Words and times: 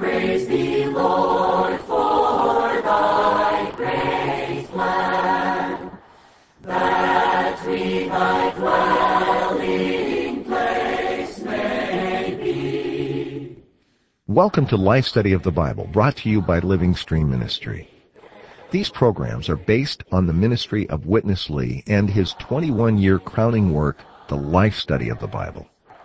praise 0.00 0.48
thee, 0.48 0.86
Lord, 0.86 1.78
for 1.82 2.80
thy 2.80 3.70
great 3.76 4.66
plan, 4.70 5.90
that 6.62 7.66
we 7.66 8.08
thy 8.08 8.50
dwelling 8.52 10.44
place 10.44 11.40
may 11.40 12.34
be. 12.42 13.58
Welcome 14.26 14.66
to 14.68 14.76
Life 14.78 15.04
Study 15.04 15.34
of 15.34 15.42
the 15.42 15.52
Bible, 15.52 15.86
brought 15.92 16.16
to 16.16 16.30
you 16.30 16.40
by 16.40 16.60
Living 16.60 16.94
Stream 16.94 17.28
Ministry. 17.28 17.90
These 18.70 18.88
programs 18.88 19.50
are 19.50 19.56
based 19.56 20.02
on 20.12 20.26
the 20.26 20.32
ministry 20.32 20.88
of 20.88 21.04
Witness 21.04 21.50
Lee 21.50 21.84
and 21.86 22.08
his 22.08 22.32
21-year 22.34 23.18
crowning 23.18 23.70
work, 23.74 23.98
The 24.28 24.36
Life 24.36 24.76
Study 24.76 25.10
of 25.10 25.18
the 25.18 25.26
Bible, 25.26 25.68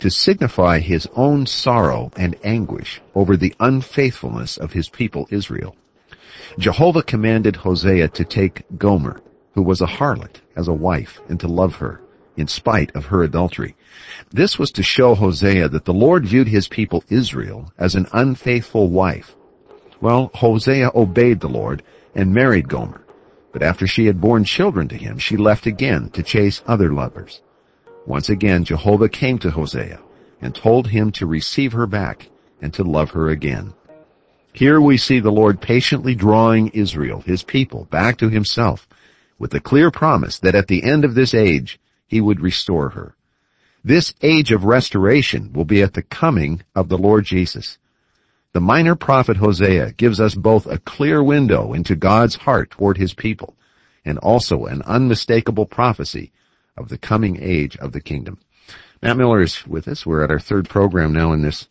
to 0.00 0.10
signify 0.10 0.78
his 0.78 1.08
own 1.14 1.46
sorrow 1.46 2.10
and 2.16 2.36
anguish 2.44 3.00
over 3.14 3.36
the 3.36 3.54
unfaithfulness 3.60 4.56
of 4.56 4.72
his 4.72 4.88
people 4.88 5.26
Israel. 5.30 5.76
Jehovah 6.58 7.02
commanded 7.02 7.56
Hosea 7.56 8.08
to 8.08 8.24
take 8.24 8.64
Gomer, 8.78 9.20
who 9.54 9.62
was 9.62 9.80
a 9.80 9.86
harlot, 9.86 10.40
as 10.56 10.68
a 10.68 10.72
wife 10.72 11.20
and 11.28 11.38
to 11.40 11.48
love 11.48 11.76
her 11.76 12.00
in 12.36 12.46
spite 12.46 12.94
of 12.94 13.06
her 13.06 13.22
adultery. 13.22 13.74
This 14.30 14.58
was 14.58 14.70
to 14.72 14.82
show 14.82 15.14
Hosea 15.14 15.68
that 15.68 15.84
the 15.84 15.92
Lord 15.92 16.24
viewed 16.24 16.48
his 16.48 16.68
people 16.68 17.02
Israel 17.08 17.72
as 17.76 17.94
an 17.94 18.06
unfaithful 18.12 18.88
wife. 18.88 19.34
Well, 20.00 20.30
Hosea 20.34 20.92
obeyed 20.94 21.40
the 21.40 21.48
Lord 21.48 21.82
and 22.14 22.32
married 22.32 22.68
Gomer. 22.68 23.02
But 23.52 23.62
after 23.62 23.86
she 23.86 24.06
had 24.06 24.20
borne 24.20 24.44
children 24.44 24.88
to 24.88 24.96
him, 24.96 25.18
she 25.18 25.36
left 25.36 25.66
again 25.66 26.10
to 26.10 26.22
chase 26.22 26.62
other 26.66 26.92
lovers. 26.92 27.40
Once 28.08 28.30
again, 28.30 28.64
Jehovah 28.64 29.10
came 29.10 29.38
to 29.40 29.50
Hosea 29.50 30.00
and 30.40 30.54
told 30.54 30.88
him 30.88 31.12
to 31.12 31.26
receive 31.26 31.72
her 31.72 31.86
back 31.86 32.30
and 32.62 32.72
to 32.72 32.82
love 32.82 33.10
her 33.10 33.28
again. 33.28 33.74
Here 34.54 34.80
we 34.80 34.96
see 34.96 35.20
the 35.20 35.30
Lord 35.30 35.60
patiently 35.60 36.14
drawing 36.14 36.68
Israel, 36.68 37.20
his 37.20 37.42
people, 37.42 37.84
back 37.90 38.16
to 38.16 38.30
himself 38.30 38.88
with 39.38 39.50
the 39.50 39.60
clear 39.60 39.90
promise 39.90 40.38
that 40.38 40.54
at 40.54 40.68
the 40.68 40.84
end 40.84 41.04
of 41.04 41.14
this 41.14 41.34
age, 41.34 41.78
he 42.06 42.22
would 42.22 42.40
restore 42.40 42.88
her. 42.88 43.14
This 43.84 44.14
age 44.22 44.52
of 44.52 44.64
restoration 44.64 45.52
will 45.52 45.66
be 45.66 45.82
at 45.82 45.92
the 45.92 46.02
coming 46.02 46.62
of 46.74 46.88
the 46.88 46.96
Lord 46.96 47.26
Jesus. 47.26 47.76
The 48.54 48.60
minor 48.62 48.94
prophet 48.94 49.36
Hosea 49.36 49.92
gives 49.92 50.18
us 50.18 50.34
both 50.34 50.66
a 50.66 50.78
clear 50.78 51.22
window 51.22 51.74
into 51.74 51.94
God's 51.94 52.36
heart 52.36 52.70
toward 52.70 52.96
his 52.96 53.12
people 53.12 53.54
and 54.02 54.16
also 54.16 54.64
an 54.64 54.80
unmistakable 54.86 55.66
prophecy 55.66 56.32
of 56.78 56.88
the 56.88 56.98
coming 56.98 57.38
age 57.40 57.76
of 57.76 57.92
the 57.92 58.00
kingdom. 58.00 58.38
Matt 59.02 59.16
Miller 59.16 59.40
is 59.40 59.66
with 59.66 59.88
us. 59.88 60.04
We're 60.04 60.24
at 60.24 60.30
our 60.30 60.40
third 60.40 60.68
program 60.68 61.12
now 61.12 61.32
in 61.32 61.42
this 61.42 61.68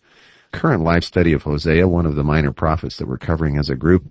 current 0.52 0.84
life 0.84 1.04
study 1.04 1.34
of 1.34 1.44
Hosea, 1.44 1.88
one 1.88 2.06
of 2.06 2.16
the 2.16 2.24
minor 2.24 2.54
prophets 2.54 2.98
that 2.98 3.08
we're 3.08 3.18
covering 3.18 3.58
as 3.58 3.70
a 3.70 3.76
group. 3.76 4.06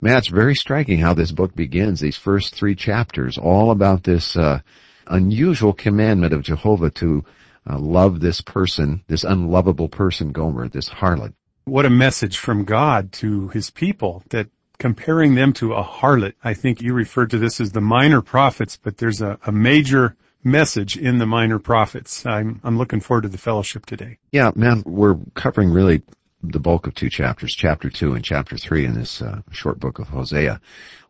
Matt, 0.00 0.18
it's 0.18 0.28
very 0.28 0.54
striking 0.54 0.98
how 0.98 1.14
this 1.14 1.32
book 1.32 1.54
begins, 1.54 2.00
these 2.00 2.16
first 2.16 2.54
three 2.54 2.74
chapters, 2.74 3.38
all 3.38 3.70
about 3.70 4.02
this 4.02 4.36
uh, 4.36 4.60
unusual 5.06 5.72
commandment 5.72 6.32
of 6.32 6.42
Jehovah 6.42 6.90
to 6.90 7.24
uh, 7.68 7.78
love 7.78 8.20
this 8.20 8.40
person, 8.40 9.02
this 9.06 9.24
unlovable 9.24 9.88
person, 9.88 10.32
Gomer, 10.32 10.68
this 10.68 10.88
harlot. 10.88 11.34
What 11.64 11.86
a 11.86 11.90
message 11.90 12.38
from 12.38 12.64
God 12.64 13.12
to 13.12 13.48
his 13.48 13.70
people 13.70 14.22
that 14.30 14.48
comparing 14.78 15.34
them 15.34 15.52
to 15.54 15.72
a 15.72 15.82
harlot. 15.82 16.34
I 16.42 16.54
think 16.54 16.82
you 16.82 16.92
referred 16.92 17.30
to 17.30 17.38
this 17.38 17.60
as 17.60 17.72
the 17.72 17.80
minor 17.80 18.20
prophets, 18.20 18.78
but 18.82 18.98
there's 18.98 19.22
a, 19.22 19.38
a 19.46 19.52
major 19.52 20.16
message 20.44 20.96
in 20.96 21.18
the 21.18 21.26
minor 21.26 21.58
prophets. 21.58 22.24
I'm, 22.26 22.60
I'm 22.62 22.78
looking 22.78 23.00
forward 23.00 23.22
to 23.22 23.28
the 23.28 23.38
fellowship 23.38 23.86
today. 23.86 24.18
Yeah, 24.30 24.52
man, 24.54 24.82
we're 24.84 25.16
covering 25.34 25.70
really 25.70 26.02
the 26.42 26.60
bulk 26.60 26.86
of 26.86 26.94
two 26.94 27.08
chapters, 27.08 27.54
chapter 27.54 27.88
two 27.88 28.12
and 28.12 28.24
chapter 28.24 28.58
three 28.58 28.84
in 28.84 28.94
this 28.94 29.22
uh, 29.22 29.40
short 29.50 29.80
book 29.80 29.98
of 29.98 30.08
Hosea. 30.08 30.60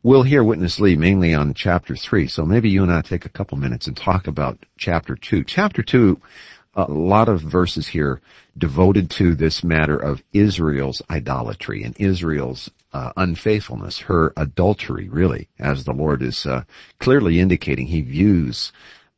We'll 0.03 0.23
hear 0.23 0.45
Witness 0.45 0.79
Lee 0.79 0.97
mainly 0.97 1.35
on 1.35 1.55
chapter 1.55 1.97
three, 1.97 2.29
so 2.29 2.45
maybe 2.45 2.71
you 2.71 2.83
and 2.83 2.93
I 2.93 3.01
take 3.01 3.25
a 3.25 3.31
couple 3.31 3.59
minutes 3.59 3.87
and 3.87 3.97
talk 3.97 4.27
about 4.29 4.65
chapter 4.77 5.17
two. 5.17 5.43
Chapter 5.43 5.83
two, 5.83 6.21
a 6.75 6.85
lot 6.91 7.29
of 7.29 7.41
verses 7.41 7.87
here 7.87 8.21
devoted 8.57 9.11
to 9.11 9.35
this 9.35 9.65
matter 9.65 9.97
of 9.97 10.23
Israel's 10.33 11.03
idolatry 11.11 11.83
and 11.83 11.99
Israel's 11.99 12.71
uh, 12.93 13.13
unfaithfulness, 13.17 13.99
her 14.01 14.33
adultery, 14.37 15.09
really, 15.09 15.49
as 15.59 15.85
the 15.85 15.93
Lord 15.93 16.23
is 16.23 16.47
uh, 16.47 16.63
clearly 17.01 17.41
indicating 17.41 17.87
he 17.87 18.03
views 18.03 18.73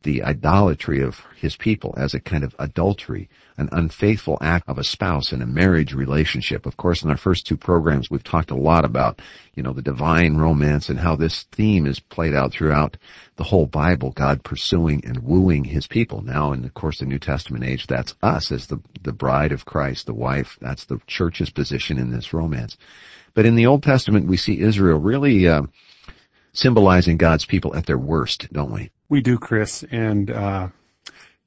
the 0.06 0.22
idolatry 0.22 1.02
of 1.02 1.20
his 1.36 1.56
people 1.56 1.92
as 1.96 2.14
a 2.14 2.20
kind 2.20 2.44
of 2.44 2.54
adultery, 2.60 3.28
an 3.58 3.68
unfaithful 3.72 4.38
act 4.40 4.68
of 4.68 4.78
a 4.78 4.84
spouse 4.84 5.32
in 5.32 5.42
a 5.42 5.46
marriage 5.46 5.92
relationship. 5.92 6.64
Of 6.64 6.76
course, 6.76 7.02
in 7.02 7.10
our 7.10 7.16
first 7.16 7.44
two 7.44 7.56
programs, 7.56 8.08
we've 8.08 8.22
talked 8.22 8.52
a 8.52 8.56
lot 8.56 8.84
about, 8.84 9.20
you 9.56 9.64
know, 9.64 9.72
the 9.72 9.82
divine 9.82 10.36
romance 10.36 10.88
and 10.88 10.98
how 11.00 11.16
this 11.16 11.42
theme 11.50 11.86
is 11.86 11.98
played 11.98 12.34
out 12.34 12.52
throughout 12.52 12.96
the 13.34 13.42
whole 13.42 13.66
Bible, 13.66 14.12
God 14.12 14.44
pursuing 14.44 15.04
and 15.04 15.18
wooing 15.24 15.64
his 15.64 15.88
people. 15.88 16.22
Now, 16.22 16.52
in 16.52 16.64
of 16.64 16.72
course, 16.72 17.00
of 17.00 17.08
the 17.08 17.12
New 17.12 17.18
Testament 17.18 17.64
age, 17.64 17.88
that's 17.88 18.14
us 18.22 18.52
as 18.52 18.68
the, 18.68 18.78
the 19.02 19.12
bride 19.12 19.50
of 19.50 19.64
Christ, 19.64 20.06
the 20.06 20.14
wife. 20.14 20.56
That's 20.60 20.84
the 20.84 21.00
church's 21.08 21.50
position 21.50 21.98
in 21.98 22.12
this 22.12 22.32
romance. 22.32 22.76
But 23.34 23.44
in 23.44 23.56
the 23.56 23.66
Old 23.66 23.82
Testament, 23.82 24.28
we 24.28 24.36
see 24.36 24.60
Israel 24.60 25.00
really, 25.00 25.48
uh, 25.48 25.62
symbolizing 26.52 27.16
God's 27.16 27.44
people 27.44 27.74
at 27.74 27.86
their 27.86 27.98
worst, 27.98 28.50
don't 28.52 28.72
we? 28.72 28.90
We 29.08 29.20
do, 29.20 29.38
Chris, 29.38 29.84
and 29.88 30.28
uh, 30.32 30.68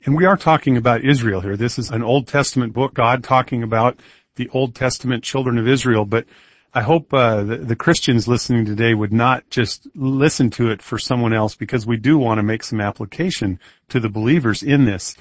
and 0.05 0.15
we 0.15 0.23
are 0.23 0.37
talking 0.37 0.77
about 0.77 1.03
Israel 1.03 1.41
here. 1.41 1.57
This 1.57 1.77
is 1.77 1.91
an 1.91 2.03
Old 2.03 2.25
Testament 2.25 2.71
book, 2.71 2.93
God 2.93 3.21
talking 3.21 3.63
about 3.63 3.99
the 4.35 4.47
Old 4.53 4.75
Testament 4.75 5.25
children 5.25 5.57
of 5.57 5.67
Israel. 5.67 6.05
But 6.05 6.25
I 6.73 6.83
hope 6.83 7.13
uh, 7.13 7.43
the, 7.43 7.57
the 7.57 7.75
Christians 7.75 8.29
listening 8.29 8.63
today 8.63 8.93
would 8.93 9.11
not 9.11 9.49
just 9.49 9.89
listen 9.93 10.51
to 10.51 10.69
it 10.71 10.81
for 10.81 10.97
someone 10.97 11.33
else, 11.33 11.55
because 11.55 11.85
we 11.85 11.97
do 11.97 12.17
want 12.17 12.37
to 12.37 12.43
make 12.43 12.63
some 12.63 12.79
application 12.79 13.59
to 13.89 13.99
the 13.99 14.07
believers 14.07 14.63
in 14.63 14.85
this. 14.85 15.17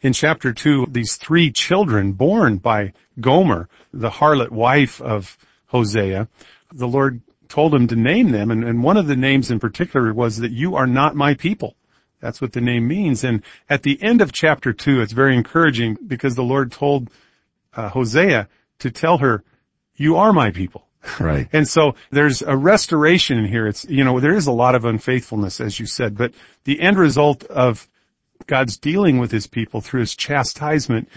In 0.00 0.14
chapter 0.14 0.54
two, 0.54 0.86
these 0.90 1.16
three 1.16 1.52
children 1.52 2.12
born 2.12 2.56
by 2.56 2.94
Gomer, 3.20 3.68
the 3.92 4.08
harlot 4.08 4.50
wife 4.50 5.02
of 5.02 5.36
Hosea, 5.66 6.26
the 6.72 6.88
Lord 6.88 7.20
told 7.48 7.74
him 7.74 7.86
to 7.88 7.96
name 7.96 8.30
them, 8.30 8.50
and, 8.50 8.64
and 8.64 8.82
one 8.82 8.96
of 8.96 9.06
the 9.06 9.14
names 9.14 9.50
in 9.50 9.60
particular 9.60 10.14
was 10.14 10.38
that 10.38 10.52
you 10.52 10.76
are 10.76 10.86
not 10.86 11.14
my 11.14 11.34
people. 11.34 11.76
That's 12.22 12.40
what 12.40 12.52
the 12.52 12.60
name 12.60 12.86
means. 12.88 13.24
And 13.24 13.42
at 13.68 13.82
the 13.82 14.00
end 14.00 14.22
of 14.22 14.32
chapter 14.32 14.72
two, 14.72 15.02
it's 15.02 15.12
very 15.12 15.36
encouraging 15.36 15.98
because 16.06 16.36
the 16.36 16.44
Lord 16.44 16.70
told 16.70 17.10
uh, 17.74 17.88
Hosea 17.88 18.48
to 18.78 18.90
tell 18.90 19.18
her, 19.18 19.42
you 19.96 20.16
are 20.16 20.32
my 20.32 20.50
people. 20.50 20.86
Right. 21.18 21.48
and 21.52 21.66
so 21.66 21.96
there's 22.10 22.42
a 22.42 22.56
restoration 22.56 23.36
in 23.36 23.46
here. 23.46 23.66
It's, 23.66 23.84
you 23.84 24.04
know, 24.04 24.20
there 24.20 24.36
is 24.36 24.46
a 24.46 24.52
lot 24.52 24.76
of 24.76 24.84
unfaithfulness, 24.84 25.60
as 25.60 25.80
you 25.80 25.84
said, 25.84 26.16
but 26.16 26.32
the 26.62 26.80
end 26.80 26.96
result 26.96 27.42
of 27.42 27.88
God's 28.46 28.78
dealing 28.78 29.18
with 29.18 29.32
his 29.32 29.48
people 29.48 29.80
through 29.80 30.00
his 30.00 30.14
chastisement 30.14 31.08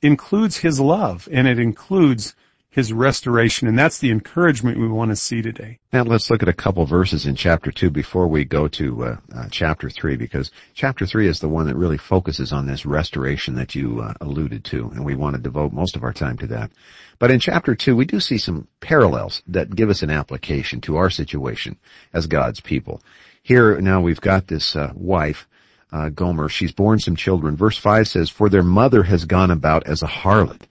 includes 0.00 0.56
his 0.56 0.78
love 0.78 1.28
and 1.32 1.48
it 1.48 1.58
includes 1.58 2.36
his 2.72 2.90
restoration. 2.90 3.68
And 3.68 3.78
that's 3.78 3.98
the 3.98 4.10
encouragement 4.10 4.80
we 4.80 4.88
want 4.88 5.10
to 5.10 5.16
see 5.16 5.42
today. 5.42 5.78
Now 5.92 6.04
let's 6.04 6.30
look 6.30 6.42
at 6.42 6.48
a 6.48 6.54
couple 6.54 6.86
verses 6.86 7.26
in 7.26 7.36
chapter 7.36 7.70
2 7.70 7.90
before 7.90 8.26
we 8.26 8.46
go 8.46 8.66
to 8.68 9.04
uh, 9.04 9.16
uh, 9.36 9.48
chapter 9.50 9.90
3 9.90 10.16
because 10.16 10.50
chapter 10.72 11.04
3 11.04 11.28
is 11.28 11.38
the 11.38 11.50
one 11.50 11.66
that 11.66 11.76
really 11.76 11.98
focuses 11.98 12.50
on 12.50 12.66
this 12.66 12.86
restoration 12.86 13.54
that 13.56 13.74
you 13.74 14.00
uh, 14.00 14.14
alluded 14.22 14.64
to 14.64 14.90
and 14.94 15.04
we 15.04 15.14
want 15.14 15.36
to 15.36 15.42
devote 15.42 15.74
most 15.74 15.96
of 15.96 16.02
our 16.02 16.14
time 16.14 16.38
to 16.38 16.46
that. 16.46 16.70
But 17.18 17.30
in 17.30 17.40
chapter 17.40 17.74
2 17.74 17.94
we 17.94 18.06
do 18.06 18.18
see 18.20 18.38
some 18.38 18.66
parallels 18.80 19.42
that 19.48 19.76
give 19.76 19.90
us 19.90 20.02
an 20.02 20.10
application 20.10 20.80
to 20.82 20.96
our 20.96 21.10
situation 21.10 21.76
as 22.14 22.26
God's 22.26 22.60
people. 22.60 23.02
Here 23.42 23.78
now 23.82 24.00
we've 24.00 24.20
got 24.20 24.46
this 24.46 24.74
uh, 24.74 24.92
wife 24.94 25.46
uh, 25.92 26.08
Gomer, 26.08 26.48
she's 26.48 26.72
born 26.72 26.98
some 26.98 27.16
children. 27.16 27.54
Verse 27.54 27.76
5 27.76 28.08
says, 28.08 28.30
For 28.30 28.48
their 28.48 28.62
mother 28.62 29.02
has 29.02 29.26
gone 29.26 29.50
about 29.50 29.86
as 29.86 30.02
a 30.02 30.06
harlot 30.06 30.62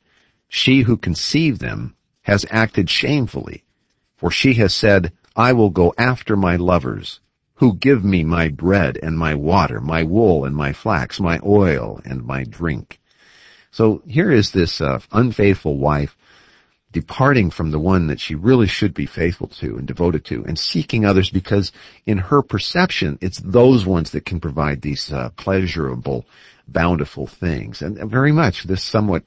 she 0.54 0.81
who 0.81 0.98
conceived 0.98 1.62
them 1.62 1.96
has 2.22 2.46
acted 2.50 2.90
shamefully, 2.90 3.64
for 4.18 4.32
she 4.32 4.54
has 4.56 4.74
said, 4.74 5.12
I 5.36 5.54
will 5.54 5.70
go 5.70 5.94
after 5.98 6.36
my 6.36 6.58
lovers, 6.58 7.20
who 7.56 7.76
give 7.76 8.04
me 8.04 8.24
my 8.24 8.48
bread 8.48 8.98
and 9.02 9.18
my 9.18 9.36
water, 9.36 9.80
my 9.80 10.04
wool 10.04 10.46
and 10.46 10.56
my 10.56 10.74
flax, 10.74 11.20
my 11.20 11.40
oil 11.46 12.02
and 12.04 12.26
my 12.26 12.44
drink. 12.44 13.00
So 13.72 14.02
here 14.08 14.32
is 14.32 14.52
this 14.52 14.82
uh, 14.82 15.00
unfaithful 15.12 15.78
wife 15.78 16.18
departing 16.92 17.50
from 17.50 17.72
the 17.72 17.80
one 17.80 18.08
that 18.08 18.20
she 18.20 18.36
really 18.36 18.68
should 18.68 18.94
be 18.94 19.06
faithful 19.06 19.48
to 19.48 19.78
and 19.78 19.88
devoted 19.88 20.26
to 20.26 20.44
and 20.46 20.60
seeking 20.60 21.06
others 21.06 21.30
because 21.30 21.72
in 22.06 22.18
her 22.18 22.42
perception 22.42 23.18
it's 23.22 23.40
those 23.40 23.86
ones 23.86 24.12
that 24.12 24.26
can 24.26 24.40
provide 24.40 24.82
these 24.82 25.12
uh, 25.12 25.30
pleasurable 25.38 26.26
bountiful 26.68 27.28
things 27.28 27.82
and 27.82 27.98
very 28.10 28.32
much 28.32 28.64
this 28.64 28.84
somewhat 28.84 29.24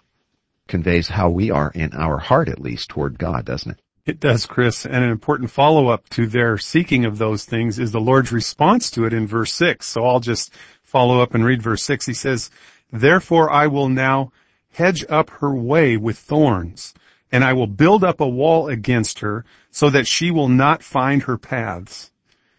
conveys 0.68 1.08
how 1.08 1.30
we 1.30 1.50
are 1.50 1.70
in 1.74 1.92
our 1.94 2.18
heart 2.18 2.48
at 2.48 2.60
least 2.60 2.88
toward 2.88 3.18
god 3.18 3.44
doesn't 3.44 3.72
it 3.72 3.80
it 4.06 4.20
does, 4.20 4.44
Chris. 4.44 4.84
And 4.84 4.96
an 4.96 5.10
important 5.10 5.50
follow-up 5.50 6.08
to 6.10 6.26
their 6.26 6.58
seeking 6.58 7.06
of 7.06 7.16
those 7.16 7.44
things 7.44 7.78
is 7.78 7.90
the 7.90 8.00
Lord's 8.00 8.32
response 8.32 8.90
to 8.92 9.06
it 9.06 9.14
in 9.14 9.26
verse 9.26 9.52
6. 9.54 9.86
So 9.86 10.04
I'll 10.04 10.20
just 10.20 10.52
follow 10.82 11.20
up 11.20 11.34
and 11.34 11.44
read 11.44 11.62
verse 11.62 11.82
6. 11.84 12.04
He 12.04 12.14
says, 12.14 12.50
Therefore 12.92 13.50
I 13.50 13.66
will 13.68 13.88
now 13.88 14.32
hedge 14.72 15.04
up 15.08 15.30
her 15.30 15.54
way 15.54 15.96
with 15.96 16.18
thorns, 16.18 16.92
and 17.32 17.42
I 17.42 17.54
will 17.54 17.66
build 17.66 18.04
up 18.04 18.20
a 18.20 18.28
wall 18.28 18.68
against 18.68 19.20
her 19.20 19.44
so 19.70 19.88
that 19.88 20.06
she 20.06 20.30
will 20.30 20.48
not 20.48 20.82
find 20.82 21.22
her 21.22 21.38
paths. 21.38 22.10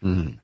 Mm-hmm. 0.04 0.38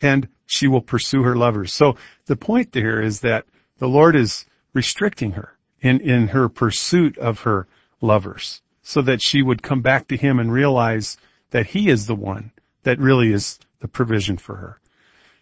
And 0.00 0.28
she 0.46 0.68
will 0.68 0.82
pursue 0.82 1.22
her 1.22 1.34
lovers. 1.34 1.72
So 1.72 1.96
the 2.26 2.36
point 2.36 2.70
there 2.70 3.02
is 3.02 3.20
that 3.20 3.46
the 3.78 3.88
Lord 3.88 4.14
is 4.14 4.46
restricting 4.72 5.32
her 5.32 5.55
in, 5.86 6.00
in 6.00 6.28
her 6.28 6.48
pursuit 6.48 7.16
of 7.18 7.40
her 7.40 7.66
lovers 8.00 8.60
so 8.82 9.02
that 9.02 9.22
she 9.22 9.42
would 9.42 9.62
come 9.62 9.80
back 9.80 10.08
to 10.08 10.16
him 10.16 10.38
and 10.38 10.52
realize 10.52 11.16
that 11.50 11.66
he 11.66 11.88
is 11.88 12.06
the 12.06 12.14
one 12.14 12.52
that 12.82 12.98
really 12.98 13.32
is 13.32 13.58
the 13.80 13.88
provision 13.88 14.36
for 14.36 14.56
her. 14.56 14.80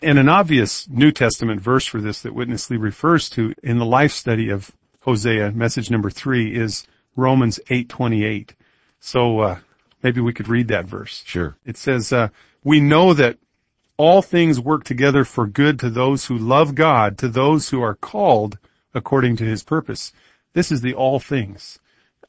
And 0.01 0.19
an 0.19 0.29
obvious 0.29 0.89
New 0.89 1.13
Testament 1.13 1.61
verse 1.61 1.87
for 1.87 2.01
this 2.01 2.23
that 2.23 2.35
Witness 2.35 2.71
Lee 2.71 2.77
refers 2.77 3.29
to 3.31 3.55
in 3.63 3.79
the 3.79 3.87
life 3.87 4.13
study 4.13 4.51
of 4.51 4.71
Hosea, 5.01 5.53
message 5.53 5.91
number 5.91 6.11
three, 6.11 6.55
is 6.55 6.87
Romans 7.17 7.61
8:28. 7.71 8.51
So 9.01 9.41
uh, 9.41 9.59
maybe 10.03 10.21
we 10.21 10.33
could 10.33 10.49
read 10.49 10.69
that 10.69 10.87
verse. 10.87 11.23
Sure. 11.27 11.57
It 11.65 11.77
says, 11.77 12.13
uh, 12.13 12.29
"We 12.63 12.81
know 12.81 13.15
that 13.15 13.39
all 13.97 14.23
things 14.23 14.59
work 14.59 14.85
together 14.85 15.25
for 15.25 15.47
good 15.47 15.79
to 15.81 15.91
those 15.91 16.27
who 16.27 16.37
love 16.37 16.75
God, 16.75 17.19
to 17.19 17.29
those 17.29 17.69
who 17.69 17.83
are 17.83 17.95
called 17.95 18.59
according 18.95 19.37
to 19.37 19.45
His 19.45 19.63
purpose." 19.63 20.13
This 20.55 20.73
is 20.73 20.81
the 20.81 20.95
all 20.95 21.21
things 21.21 21.79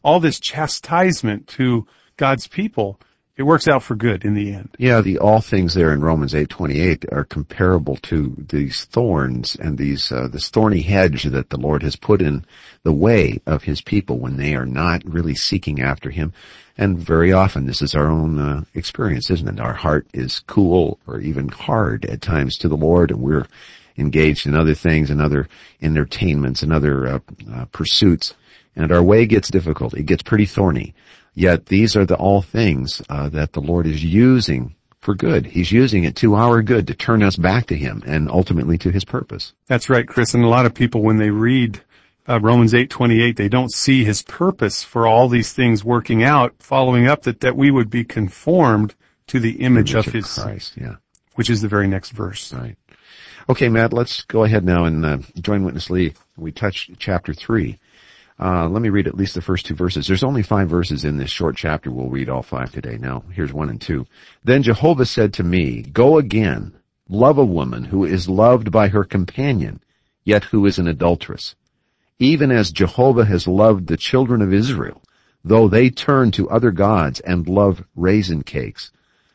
all 0.05 0.19
this 0.19 0.39
chastisement 0.39 1.47
to 1.47 1.87
God's 2.15 2.47
people, 2.47 2.99
it 3.37 3.43
works 3.43 3.67
out 3.67 3.83
for 3.83 3.95
good 3.95 4.23
in 4.23 4.35
the 4.35 4.53
end. 4.53 4.69
Yeah, 4.77 5.01
the 5.01 5.17
all 5.17 5.41
things 5.41 5.73
there 5.73 5.91
in 5.91 5.99
Romans 5.99 6.33
8:28 6.33 7.11
are 7.11 7.25
comparable 7.25 7.97
to 8.03 8.33
these 8.37 8.85
thorns 8.85 9.57
and 9.59 9.77
these 9.77 10.11
uh, 10.11 10.29
this 10.31 10.49
thorny 10.49 10.81
hedge 10.81 11.23
that 11.23 11.49
the 11.49 11.57
Lord 11.57 11.81
has 11.83 11.97
put 11.97 12.21
in 12.21 12.45
the 12.83 12.93
way 12.93 13.41
of 13.45 13.63
his 13.63 13.81
people 13.81 14.19
when 14.19 14.37
they 14.37 14.55
are 14.55 14.65
not 14.65 15.01
really 15.03 15.35
seeking 15.35 15.81
after 15.81 16.11
him. 16.11 16.31
And 16.77 16.99
very 16.99 17.33
often 17.33 17.65
this 17.65 17.81
is 17.81 17.95
our 17.95 18.07
own 18.07 18.39
uh, 18.39 18.63
experience, 18.73 19.31
isn't 19.31 19.49
it? 19.49 19.59
Our 19.59 19.73
heart 19.73 20.07
is 20.13 20.39
cool 20.47 20.99
or 21.07 21.19
even 21.19 21.49
hard 21.49 22.05
at 22.05 22.21
times 22.21 22.57
to 22.59 22.69
the 22.69 22.77
Lord 22.77 23.09
and 23.09 23.19
we're 23.19 23.47
engaged 23.97 24.45
in 24.45 24.55
other 24.55 24.75
things 24.75 25.09
and 25.09 25.21
other 25.21 25.47
entertainments 25.81 26.63
and 26.63 26.73
other 26.73 27.07
uh, 27.07 27.19
uh 27.53 27.65
pursuits 27.65 28.33
and 28.75 28.91
our 28.91 29.03
way 29.03 29.25
gets 29.25 29.49
difficult. 29.49 29.93
It 29.93 30.05
gets 30.05 30.23
pretty 30.23 30.45
thorny. 30.45 30.93
Yet 31.33 31.65
these 31.65 31.95
are 31.95 32.05
the 32.05 32.15
all 32.15 32.41
things 32.41 33.01
uh, 33.09 33.29
that 33.29 33.53
the 33.53 33.61
Lord 33.61 33.87
is 33.87 34.03
using 34.03 34.75
for 35.01 35.15
good. 35.15 35.45
He's 35.45 35.71
using 35.71 36.03
it 36.05 36.15
to 36.17 36.35
our 36.35 36.61
good 36.61 36.87
to 36.87 36.93
turn 36.93 37.21
us 37.23 37.35
back 37.35 37.67
to 37.67 37.75
Him 37.75 38.03
and 38.05 38.29
ultimately 38.29 38.77
to 38.79 38.91
His 38.91 39.05
purpose. 39.05 39.53
That's 39.67 39.89
right, 39.89 40.07
Chris. 40.07 40.33
And 40.33 40.43
a 40.43 40.47
lot 40.47 40.65
of 40.65 40.73
people, 40.73 41.01
when 41.01 41.17
they 41.17 41.29
read 41.29 41.81
uh, 42.27 42.39
Romans 42.39 42.73
8:28, 42.73 43.35
they 43.35 43.49
don't 43.49 43.71
see 43.71 44.03
His 44.03 44.23
purpose 44.23 44.83
for 44.83 45.05
all 45.05 45.27
these 45.27 45.51
things 45.53 45.83
working 45.83 46.23
out, 46.23 46.55
following 46.59 47.07
up 47.07 47.23
that 47.23 47.41
that 47.41 47.55
we 47.55 47.69
would 47.69 47.89
be 47.89 48.03
conformed 48.03 48.95
to 49.27 49.39
the 49.39 49.61
image, 49.61 49.93
image 49.93 50.07
of, 50.07 50.13
His 50.13 50.33
Christ. 50.33 50.73
Yeah, 50.77 50.95
which 51.35 51.49
is 51.49 51.61
the 51.61 51.67
very 51.67 51.87
next 51.87 52.11
verse. 52.11 52.53
Right. 52.53 52.77
Okay, 53.47 53.69
Matt. 53.69 53.93
Let's 53.93 54.23
go 54.23 54.43
ahead 54.43 54.65
now 54.65 54.85
and 54.85 55.05
uh, 55.05 55.17
join 55.39 55.63
Witness 55.63 55.91
Lee. 55.91 56.15
We 56.35 56.51
touched 56.51 56.97
chapter 56.97 57.31
three. 57.31 57.77
Uh, 58.39 58.67
let 58.67 58.81
me 58.81 58.89
read 58.89 59.05
at 59.05 59.15
least 59.15 59.35
the 59.35 59.41
first 59.41 59.67
two 59.67 59.75
verses. 59.75 60.07
There's 60.07 60.23
only 60.23 60.41
five 60.41 60.67
verses 60.67 61.05
in 61.05 61.17
this 61.17 61.29
short 61.29 61.55
chapter. 61.55 61.91
We'll 61.91 62.09
read 62.09 62.27
all 62.27 62.41
five 62.41 62.71
today. 62.71 62.97
Now, 62.97 63.23
here's 63.31 63.53
one 63.53 63.69
and 63.69 63.79
two. 63.79 64.07
Then 64.43 64.63
Jehovah 64.63 65.05
said 65.05 65.33
to 65.35 65.43
me, 65.43 65.83
Go 65.83 66.17
again, 66.17 66.73
love 67.07 67.37
a 67.37 67.45
woman 67.45 67.83
who 67.83 68.03
is 68.03 68.27
loved 68.27 68.71
by 68.71 68.87
her 68.87 69.03
companion, 69.03 69.79
yet 70.23 70.45
who 70.45 70.65
is 70.65 70.79
an 70.79 70.87
adulteress. 70.87 71.53
Even 72.17 72.49
as 72.49 72.71
Jehovah 72.71 73.25
has 73.25 73.47
loved 73.47 73.85
the 73.85 73.95
children 73.95 74.41
of 74.41 74.55
Israel, 74.55 75.03
though 75.43 75.67
they 75.67 75.91
turn 75.91 76.31
to 76.31 76.49
other 76.49 76.71
gods 76.71 77.19
and 77.19 77.47
love 77.47 77.83
raisin 77.95 78.41
cakes. 78.41 78.91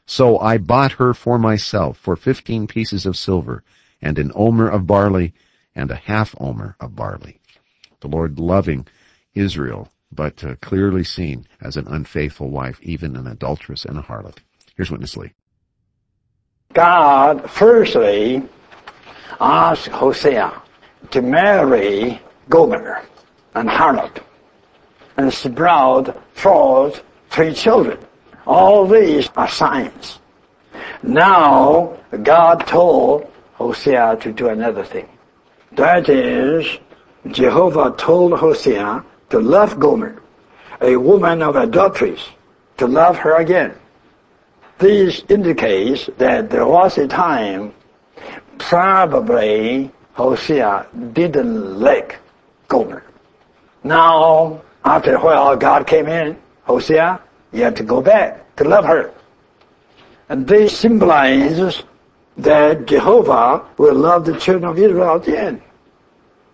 So 0.07 0.37
I 0.37 0.59
bought 0.59 0.93
her 0.93 1.15
for 1.15 1.39
myself 1.39 1.97
for 1.97 2.17
fifteen 2.17 2.67
pieces 2.67 3.07
of 3.07 3.17
silver, 3.17 3.63
and 4.03 4.19
an 4.19 4.33
omer 4.35 4.69
of 4.69 4.87
barley, 4.87 5.35
and 5.75 5.91
a 5.91 5.97
half 5.97 6.35
omer 6.39 6.77
of 6.81 6.97
barley 6.97 7.41
the 8.01 8.09
Lord 8.09 8.39
loving 8.39 8.87
Israel, 9.35 9.89
but 10.13 10.43
uh, 10.43 10.57
clearly 10.57 11.05
seen 11.05 11.47
as 11.61 11.77
an 11.77 11.87
unfaithful 11.87 12.51
wife, 12.51 12.79
even 12.83 13.17
an 13.17 13.27
adulteress 13.27 13.85
and 13.85 13.99
a 13.99 14.03
harlot. 14.03 14.39
Here's 14.77 14.91
Witness 14.91 15.17
Lee. 15.17 15.33
God 16.73 17.51
firstly 17.51 18.43
asked 19.41 19.89
Hosea 19.89 20.63
to 21.11 21.23
marry 21.23 22.21
Gomer 22.49 23.03
and 23.55 23.69
harlot 23.69 24.23
and 25.17 25.33
sprout 25.33 26.23
forth 26.35 27.03
three 27.31 27.55
children. 27.55 27.99
All 28.47 28.87
these 28.87 29.29
are 29.37 29.49
signs. 29.49 30.19
Now 31.03 31.99
God 32.23 32.67
told 32.67 33.31
Hosea 33.61 34.17
to 34.23 34.33
do 34.33 34.49
another 34.49 34.83
thing. 34.83 35.07
That 35.73 36.09
is 36.09 36.79
Jehovah 37.31 37.95
told 37.99 38.33
Hosea 38.39 39.05
to 39.29 39.39
love 39.39 39.79
Gomer, 39.79 40.17
a 40.81 40.97
woman 40.97 41.43
of 41.43 41.57
adulteries, 41.57 42.25
to 42.79 42.87
love 42.87 43.19
her 43.19 43.37
again. 43.37 43.75
This 44.79 45.23
indicates 45.29 46.09
that 46.17 46.49
there 46.49 46.67
was 46.67 46.97
a 46.97 47.07
time 47.07 47.75
probably 48.57 49.91
Hosea 50.15 50.87
didn't 51.13 51.81
like 51.81 52.19
Gomer. 52.67 53.05
Now, 53.85 54.63
after 54.87 55.17
a 55.17 55.21
while, 55.21 55.55
God 55.57 55.87
came 55.87 56.09
in, 56.09 56.39
Hosea, 56.63 57.21
you 57.53 57.65
have 57.65 57.75
to 57.75 57.85
go 57.85 58.01
back 58.01 58.57
to 58.57 58.65
love 58.65 58.87
her. 58.87 59.13
And 60.31 60.47
this 60.47 60.79
symbolizes 60.79 61.83
that 62.43 62.87
Jehovah 62.87 63.65
will 63.77 63.95
love 63.95 64.25
the 64.25 64.39
children 64.39 64.71
of 64.71 64.79
Israel 64.79 65.17
again. 65.17 65.63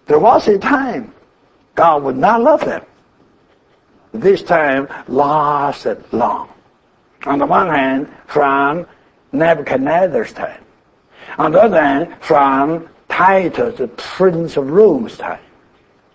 There 0.07 0.19
was 0.19 0.47
a 0.49 0.59
time 0.59 1.13
God 1.75 2.03
would 2.05 2.17
not 2.17 2.43
love 2.43 2.65
them. 2.65 2.85
This 4.13 4.43
time 4.43 4.89
lasted 5.09 6.03
long. 6.13 6.49
On 7.27 7.39
the 7.39 7.47
one 7.47 7.69
hand, 7.69 8.09
from 8.27 8.87
Nebuchadnezzar's 9.33 10.33
time. 10.33 10.63
On 11.39 11.53
the 11.53 11.63
other 11.63 11.81
hand, 11.81 12.17
from 12.21 12.89
Titus, 13.09 13.79
the 13.79 13.89
prince 13.89 14.57
of 14.57 14.71
Rome's 14.71 15.19
time. 15.19 15.41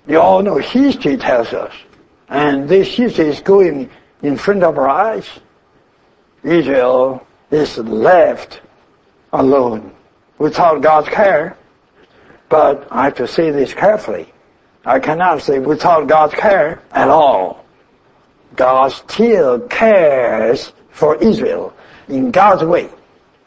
You 0.08 0.20
all 0.20 0.42
know 0.42 0.58
history 0.58 1.18
tells 1.18 1.54
us. 1.54 1.74
And 2.30 2.68
this 2.68 2.96
history 2.96 3.28
is 3.28 3.42
going 3.42 3.90
in 4.24 4.38
front 4.38 4.64
of 4.64 4.78
our 4.78 4.88
eyes. 4.88 5.28
Israel 6.44 7.26
is 7.52 7.78
left 7.78 8.62
alone 9.34 9.94
without 10.38 10.82
God's 10.82 11.10
care. 11.10 11.58
But 12.50 12.88
I 12.92 13.06
have 13.06 13.16
to 13.16 13.28
say 13.28 13.52
this 13.52 13.74
carefully. 13.74 14.32
I 14.86 15.00
cannot 15.00 15.42
say 15.42 15.60
without 15.60 16.08
God's 16.08 16.34
care 16.34 16.82
at 16.92 17.08
all. 17.08 17.66
God 18.56 18.92
still 18.92 19.60
cares 19.62 20.74
for 20.92 21.16
Israel 21.16 21.74
in 22.08 22.32
God's 22.32 22.64
way. 22.64 22.90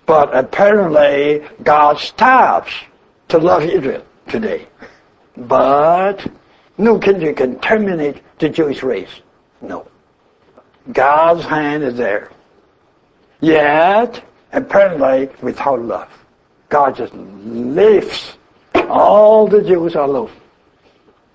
But 0.07 0.35
apparently 0.35 1.43
God 1.63 1.99
stops 1.99 2.73
to 3.29 3.39
love 3.39 3.65
Israel 3.65 4.05
today. 4.29 4.67
But 5.37 6.27
no 6.79 6.99
can 6.99 7.59
terminate 7.61 8.23
the 8.39 8.49
Jewish 8.49 8.83
race. 8.83 9.21
No. 9.61 9.87
God's 10.93 11.45
hand 11.45 11.83
is 11.83 11.97
there. 11.97 12.31
Yet, 13.41 14.23
apparently 14.55 15.29
without 15.43 15.83
love. 15.83 16.09
God 16.69 16.97
just 16.97 17.13
lifts 17.15 18.37
all 18.75 19.47
the 19.47 19.63
Jews 19.63 19.95
alone. 19.95 20.31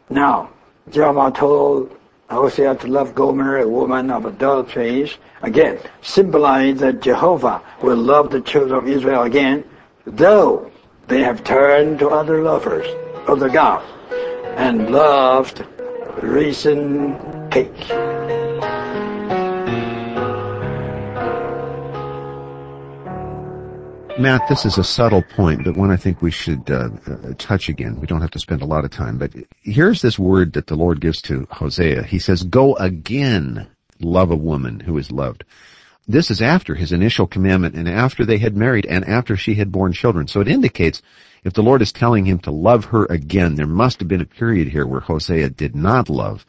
Now, 0.10 0.50
Jehovah 0.90 1.32
told 1.32 1.96
Hosea 2.30 2.76
to 2.76 2.88
love 2.88 3.14
Gomer, 3.14 3.58
a 3.58 3.68
woman 3.68 4.10
of 4.10 4.26
adulteries. 4.26 5.18
Again, 5.42 5.80
symbolize 6.02 6.80
that 6.80 7.02
Jehovah 7.02 7.62
will 7.82 7.98
love 7.98 8.32
the 8.32 8.42
children 8.42 8.78
of 8.78 8.88
Israel 8.88 9.24
again, 9.24 9.64
though 10.06 10.72
they 11.08 11.22
have 11.22 11.44
turned 11.44 12.00
to 12.00 12.10
other 12.10 12.42
lovers, 12.42 12.88
other 13.28 13.50
gods, 13.50 13.86
and 14.58 14.92
loved 14.92 15.64
raisin 16.22 17.50
cake. 17.50 18.09
Matt, 24.20 24.50
this 24.50 24.66
is 24.66 24.78
a 24.78 24.84
subtle 24.84 25.22
point, 25.22 25.64
but 25.64 25.78
one 25.78 25.92
I 25.92 25.96
think 25.96 26.22
we 26.22 26.30
should 26.30 26.70
uh, 26.70 26.90
uh, 27.08 27.34
touch 27.38 27.70
again. 27.70 28.02
We 28.02 28.06
don't 28.06 28.20
have 28.20 28.32
to 28.32 28.40
spend 28.40 28.62
a 28.62 28.66
lot 28.66 28.84
of 28.84 28.92
time, 28.92 29.18
but 29.18 29.32
here's 29.62 30.02
this 30.02 30.20
word 30.20 30.54
that 30.54 30.68
the 30.68 30.76
Lord 30.76 31.00
gives 31.00 31.22
to 31.24 31.48
Hosea. 31.50 32.04
He 32.04 32.20
says, 32.20 32.44
"Go 32.44 32.76
again, 32.76 33.68
love 34.02 34.30
a 34.30 34.36
woman 34.36 34.82
who 34.82 34.98
is 34.98 35.10
loved." 35.10 35.46
This 36.06 36.32
is 36.32 36.42
after 36.42 36.76
his 36.76 36.92
initial 36.92 37.28
commandment 37.28 37.76
and 37.76 37.88
after 37.88 38.26
they 38.26 38.40
had 38.40 38.58
married 38.58 38.86
and 38.86 39.08
after 39.08 39.38
she 39.38 39.54
had 39.54 39.72
borne 39.72 39.94
children. 39.94 40.28
So 40.28 40.42
it 40.42 40.50
indicates 40.50 41.02
if 41.46 41.54
the 41.54 41.64
Lord 41.64 41.82
is 41.82 41.94
telling 41.94 42.26
him 42.26 42.40
to 42.40 42.52
love 42.52 42.86
her 42.86 43.06
again, 43.06 43.56
there 43.56 43.68
must 43.68 44.00
have 44.00 44.10
been 44.10 44.20
a 44.20 44.26
period 44.26 44.68
here 44.68 44.86
where 44.86 45.00
Hosea 45.00 45.52
did 45.52 45.78
not 45.78 46.10
love 46.10 46.46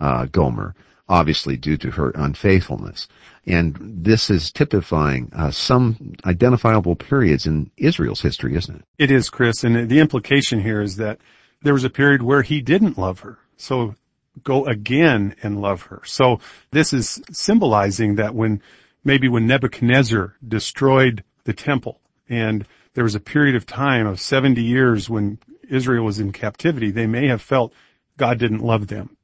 uh, 0.00 0.24
Gomer, 0.24 0.74
obviously 1.10 1.56
due 1.56 1.76
to 1.76 1.90
her 1.90 2.10
unfaithfulness. 2.14 3.08
And 3.46 3.76
this 3.80 4.30
is 4.30 4.52
typifying 4.52 5.30
uh, 5.34 5.50
some 5.50 6.14
identifiable 6.24 6.94
periods 6.94 7.46
in 7.46 7.70
Israel's 7.76 8.22
history, 8.22 8.54
isn't 8.54 8.76
it? 8.76 8.84
It 8.96 9.10
is, 9.10 9.28
Chris. 9.28 9.64
And 9.64 9.90
the 9.90 9.98
implication 9.98 10.60
here 10.60 10.80
is 10.80 10.96
that 10.96 11.18
there 11.62 11.74
was 11.74 11.84
a 11.84 11.90
period 11.90 12.22
where 12.22 12.42
he 12.42 12.60
didn't 12.62 12.96
love 12.96 13.20
her. 13.20 13.38
So 13.56 13.96
go 14.44 14.66
again 14.66 15.34
and 15.42 15.60
love 15.60 15.82
her. 15.82 16.00
So 16.04 16.40
this 16.70 16.92
is 16.92 17.20
symbolizing 17.32 18.14
that 18.14 18.34
when, 18.34 18.62
maybe 19.04 19.28
when 19.28 19.46
Nebuchadnezzar 19.46 20.36
destroyed 20.46 21.24
the 21.44 21.52
temple 21.52 22.00
and 22.28 22.66
there 22.94 23.04
was 23.04 23.16
a 23.16 23.20
period 23.20 23.56
of 23.56 23.66
time 23.66 24.06
of 24.06 24.20
70 24.20 24.62
years 24.62 25.10
when 25.10 25.38
Israel 25.68 26.04
was 26.04 26.20
in 26.20 26.32
captivity, 26.32 26.92
they 26.92 27.06
may 27.06 27.26
have 27.26 27.42
felt 27.42 27.72
God 28.16 28.38
didn't 28.38 28.60
love 28.60 28.86
them. 28.86 29.16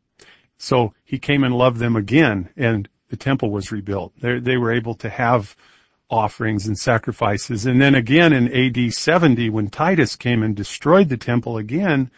So 0.58 0.94
he 1.04 1.18
came 1.18 1.44
and 1.44 1.56
loved 1.56 1.78
them 1.78 1.96
again 1.96 2.48
and 2.56 2.88
the 3.08 3.16
temple 3.16 3.50
was 3.50 3.72
rebuilt. 3.72 4.12
They, 4.20 4.38
they 4.40 4.56
were 4.56 4.72
able 4.72 4.94
to 4.96 5.08
have 5.08 5.56
offerings 6.08 6.66
and 6.66 6.78
sacrifices. 6.78 7.66
And 7.66 7.80
then 7.80 7.94
again 7.94 8.32
in 8.32 8.52
AD 8.52 8.92
70 8.92 9.50
when 9.50 9.68
Titus 9.68 10.16
came 10.16 10.42
and 10.42 10.54
destroyed 10.54 11.08
the 11.08 11.16
temple 11.16 11.58
again, 11.58 12.10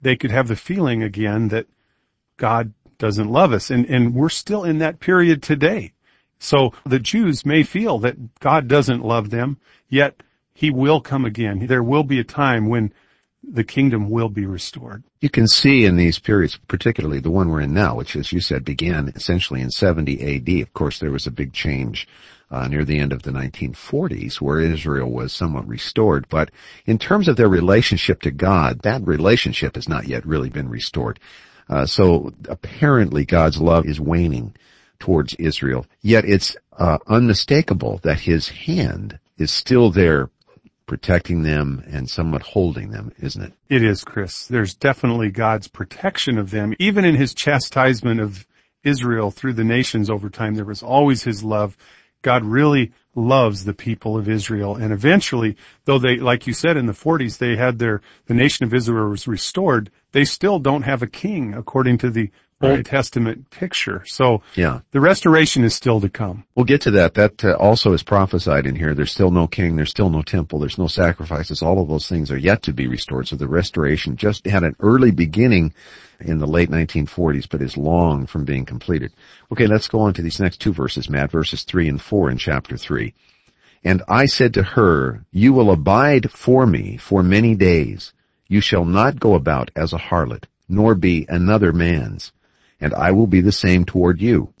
they 0.00 0.16
could 0.16 0.30
have 0.30 0.48
the 0.48 0.56
feeling 0.56 1.02
again 1.02 1.48
that 1.48 1.66
God 2.36 2.72
doesn't 2.98 3.30
love 3.30 3.52
us. 3.52 3.70
And, 3.70 3.86
and 3.86 4.14
we're 4.14 4.28
still 4.28 4.64
in 4.64 4.78
that 4.78 5.00
period 5.00 5.42
today. 5.42 5.92
So 6.38 6.72
the 6.84 6.98
Jews 6.98 7.44
may 7.44 7.62
feel 7.62 7.98
that 8.00 8.38
God 8.40 8.68
doesn't 8.68 9.04
love 9.04 9.30
them, 9.30 9.58
yet 9.88 10.22
he 10.54 10.70
will 10.70 11.00
come 11.00 11.24
again. 11.24 11.66
There 11.66 11.82
will 11.82 12.04
be 12.04 12.20
a 12.20 12.24
time 12.24 12.68
when 12.68 12.92
the 13.42 13.64
kingdom 13.64 14.10
will 14.10 14.28
be 14.28 14.46
restored. 14.46 15.04
You 15.20 15.30
can 15.30 15.46
see 15.46 15.84
in 15.84 15.96
these 15.96 16.18
periods, 16.18 16.58
particularly 16.68 17.20
the 17.20 17.30
one 17.30 17.48
we're 17.48 17.60
in 17.60 17.72
now, 17.72 17.96
which 17.96 18.16
as 18.16 18.32
you 18.32 18.40
said 18.40 18.64
began 18.64 19.12
essentially 19.14 19.60
in 19.60 19.70
70 19.70 20.36
AD. 20.36 20.62
Of 20.62 20.72
course, 20.72 20.98
there 20.98 21.10
was 21.10 21.26
a 21.26 21.32
big 21.32 21.52
change 21.52 22.08
uh, 22.50 22.66
near 22.66 22.84
the 22.84 22.98
end 22.98 23.12
of 23.12 23.22
the 23.22 23.30
1940s 23.30 24.40
where 24.40 24.60
Israel 24.60 25.10
was 25.10 25.32
somewhat 25.32 25.68
restored. 25.68 26.26
But 26.28 26.50
in 26.86 26.98
terms 26.98 27.28
of 27.28 27.36
their 27.36 27.48
relationship 27.48 28.22
to 28.22 28.30
God, 28.30 28.80
that 28.80 29.06
relationship 29.06 29.76
has 29.76 29.88
not 29.88 30.06
yet 30.06 30.26
really 30.26 30.50
been 30.50 30.68
restored. 30.68 31.20
Uh, 31.68 31.86
so 31.86 32.32
apparently 32.48 33.24
God's 33.24 33.60
love 33.60 33.86
is 33.86 34.00
waning 34.00 34.54
towards 34.98 35.34
Israel. 35.34 35.86
Yet 36.00 36.24
it's 36.24 36.56
uh, 36.76 36.98
unmistakable 37.06 38.00
that 38.02 38.20
his 38.20 38.48
hand 38.48 39.18
is 39.36 39.50
still 39.50 39.90
there 39.90 40.30
protecting 40.88 41.42
them 41.42 41.84
and 41.86 42.10
somewhat 42.10 42.42
holding 42.42 42.90
them, 42.90 43.12
isn't 43.20 43.42
it? 43.42 43.52
It 43.68 43.84
is, 43.84 44.02
Chris. 44.02 44.48
There's 44.48 44.74
definitely 44.74 45.30
God's 45.30 45.68
protection 45.68 46.38
of 46.38 46.50
them. 46.50 46.74
Even 46.80 47.04
in 47.04 47.14
his 47.14 47.34
chastisement 47.34 48.20
of 48.20 48.44
Israel 48.82 49.30
through 49.30 49.52
the 49.52 49.64
nations 49.64 50.10
over 50.10 50.30
time, 50.30 50.54
there 50.54 50.64
was 50.64 50.82
always 50.82 51.22
his 51.22 51.44
love. 51.44 51.76
God 52.22 52.44
really 52.44 52.92
loves 53.14 53.64
the 53.64 53.74
people 53.74 54.16
of 54.16 54.28
Israel. 54.28 54.76
And 54.76 54.92
eventually, 54.92 55.56
though 55.84 55.98
they, 55.98 56.16
like 56.16 56.46
you 56.46 56.54
said, 56.54 56.76
in 56.76 56.86
the 56.86 56.92
40s, 56.92 57.38
they 57.38 57.54
had 57.54 57.78
their, 57.78 58.00
the 58.26 58.34
nation 58.34 58.64
of 58.64 58.74
Israel 58.74 59.10
was 59.10 59.28
restored, 59.28 59.90
they 60.12 60.24
still 60.24 60.58
don't 60.58 60.82
have 60.82 61.02
a 61.02 61.06
king 61.06 61.54
according 61.54 61.98
to 61.98 62.10
the 62.10 62.30
Old 62.60 62.74
right. 62.74 62.84
Testament 62.84 63.50
picture. 63.50 64.02
So 64.06 64.42
yeah. 64.56 64.80
the 64.90 65.00
restoration 65.00 65.62
is 65.62 65.76
still 65.76 66.00
to 66.00 66.08
come. 66.08 66.42
We'll 66.56 66.64
get 66.64 66.80
to 66.82 66.90
that. 66.92 67.14
That 67.14 67.44
uh, 67.44 67.52
also 67.52 67.92
is 67.92 68.02
prophesied 68.02 68.66
in 68.66 68.74
here. 68.74 68.94
There's 68.94 69.12
still 69.12 69.30
no 69.30 69.46
king. 69.46 69.76
There's 69.76 69.90
still 69.90 70.10
no 70.10 70.22
temple. 70.22 70.58
There's 70.58 70.76
no 70.76 70.88
sacrifices. 70.88 71.62
All 71.62 71.80
of 71.80 71.88
those 71.88 72.08
things 72.08 72.32
are 72.32 72.36
yet 72.36 72.62
to 72.64 72.72
be 72.72 72.88
restored. 72.88 73.28
So 73.28 73.36
the 73.36 73.46
restoration 73.46 74.16
just 74.16 74.44
had 74.44 74.64
an 74.64 74.74
early 74.80 75.12
beginning 75.12 75.72
in 76.18 76.38
the 76.38 76.48
late 76.48 76.68
1940s, 76.68 77.48
but 77.48 77.62
is 77.62 77.76
long 77.76 78.26
from 78.26 78.44
being 78.44 78.64
completed. 78.64 79.12
Okay, 79.52 79.68
let's 79.68 79.86
go 79.86 80.00
on 80.00 80.14
to 80.14 80.22
these 80.22 80.40
next 80.40 80.56
two 80.56 80.72
verses, 80.72 81.08
Matt, 81.08 81.30
verses 81.30 81.62
3 81.62 81.88
and 81.88 82.02
4 82.02 82.30
in 82.30 82.38
chapter 82.38 82.76
3. 82.76 83.14
And 83.84 84.02
I 84.08 84.26
said 84.26 84.54
to 84.54 84.64
her, 84.64 85.24
You 85.30 85.52
will 85.52 85.70
abide 85.70 86.32
for 86.32 86.66
me 86.66 86.96
for 86.96 87.22
many 87.22 87.54
days. 87.54 88.12
You 88.48 88.60
shall 88.60 88.84
not 88.84 89.20
go 89.20 89.36
about 89.36 89.70
as 89.76 89.92
a 89.92 89.98
harlot, 89.98 90.46
nor 90.68 90.96
be 90.96 91.24
another 91.28 91.72
man's 91.72 92.32
and 92.80 92.94
I 92.94 93.12
will 93.12 93.26
be 93.26 93.40
the 93.40 93.52
same 93.52 93.84
toward 93.84 94.20
you. 94.20 94.52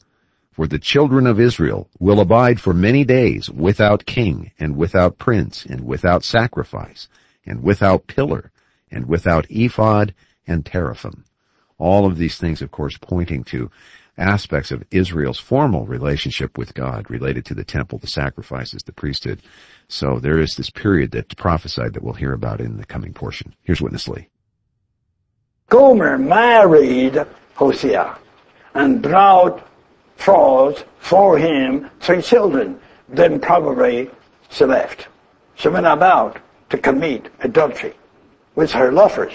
For 0.52 0.66
the 0.66 0.78
children 0.78 1.26
of 1.26 1.38
Israel 1.38 1.88
will 2.00 2.20
abide 2.20 2.60
for 2.60 2.74
many 2.74 3.04
days 3.04 3.48
without 3.48 4.04
king, 4.04 4.50
and 4.58 4.76
without 4.76 5.18
prince, 5.18 5.64
and 5.64 5.86
without 5.86 6.24
sacrifice, 6.24 7.08
and 7.46 7.62
without 7.62 8.08
pillar, 8.08 8.50
and 8.90 9.06
without 9.06 9.46
ephod 9.50 10.14
and 10.46 10.66
teraphim. 10.66 11.24
All 11.78 12.06
of 12.06 12.18
these 12.18 12.38
things, 12.38 12.60
of 12.60 12.72
course, 12.72 12.98
pointing 13.00 13.44
to 13.44 13.70
aspects 14.18 14.72
of 14.72 14.82
Israel's 14.90 15.38
formal 15.38 15.86
relationship 15.86 16.58
with 16.58 16.74
God 16.74 17.08
related 17.08 17.44
to 17.46 17.54
the 17.54 17.64
temple, 17.64 17.98
the 17.98 18.08
sacrifices, 18.08 18.82
the 18.82 18.92
priesthood. 18.92 19.40
So 19.86 20.18
there 20.18 20.40
is 20.40 20.56
this 20.56 20.70
period 20.70 21.12
that's 21.12 21.34
prophesied 21.34 21.94
that 21.94 22.02
we'll 22.02 22.14
hear 22.14 22.32
about 22.32 22.60
in 22.60 22.76
the 22.78 22.84
coming 22.84 23.14
portion. 23.14 23.54
Here's 23.62 23.80
Witness 23.80 24.08
Lee. 24.08 24.28
Gomer 25.68 26.18
married 26.18 27.24
Hosea 27.58 28.16
and 28.74 29.02
brought 29.02 29.66
forth 30.14 30.84
for 31.00 31.36
him 31.36 31.90
three 31.98 32.22
children. 32.22 32.80
Then 33.08 33.40
probably 33.40 34.10
she 34.48 34.64
left. 34.64 35.08
She 35.56 35.68
went 35.68 35.86
about 35.86 36.38
to 36.70 36.78
commit 36.78 37.32
adultery 37.40 37.94
with 38.54 38.70
her 38.70 38.92
lovers. 38.92 39.34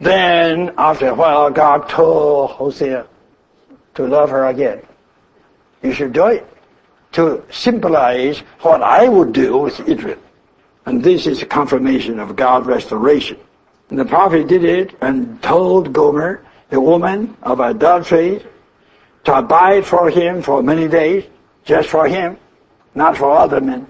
Then 0.00 0.74
after 0.76 1.08
a 1.08 1.14
while 1.14 1.50
God 1.50 1.88
told 1.88 2.50
Hosea 2.50 3.06
to 3.94 4.06
love 4.06 4.30
her 4.30 4.46
again. 4.46 4.82
You 5.84 5.92
should 5.92 6.12
do 6.12 6.26
it 6.26 6.48
to 7.12 7.44
symbolize 7.48 8.40
what 8.62 8.82
I 8.82 9.08
would 9.08 9.32
do 9.32 9.58
with 9.58 9.88
Israel. 9.88 10.18
And 10.84 11.00
this 11.00 11.28
is 11.28 11.42
a 11.42 11.46
confirmation 11.46 12.18
of 12.18 12.34
God's 12.34 12.66
restoration. 12.66 13.38
And 13.88 13.98
the 14.00 14.04
prophet 14.04 14.48
did 14.48 14.64
it 14.64 14.96
and 15.00 15.40
told 15.42 15.92
Gomer 15.92 16.44
the 16.70 16.80
woman 16.80 17.36
of 17.42 17.60
adultery 17.60 18.44
to 19.24 19.34
abide 19.34 19.86
for 19.86 20.10
him 20.10 20.42
for 20.42 20.62
many 20.62 20.88
days, 20.88 21.24
just 21.64 21.88
for 21.88 22.06
him, 22.06 22.36
not 22.94 23.16
for 23.16 23.30
other 23.36 23.60
men, 23.60 23.86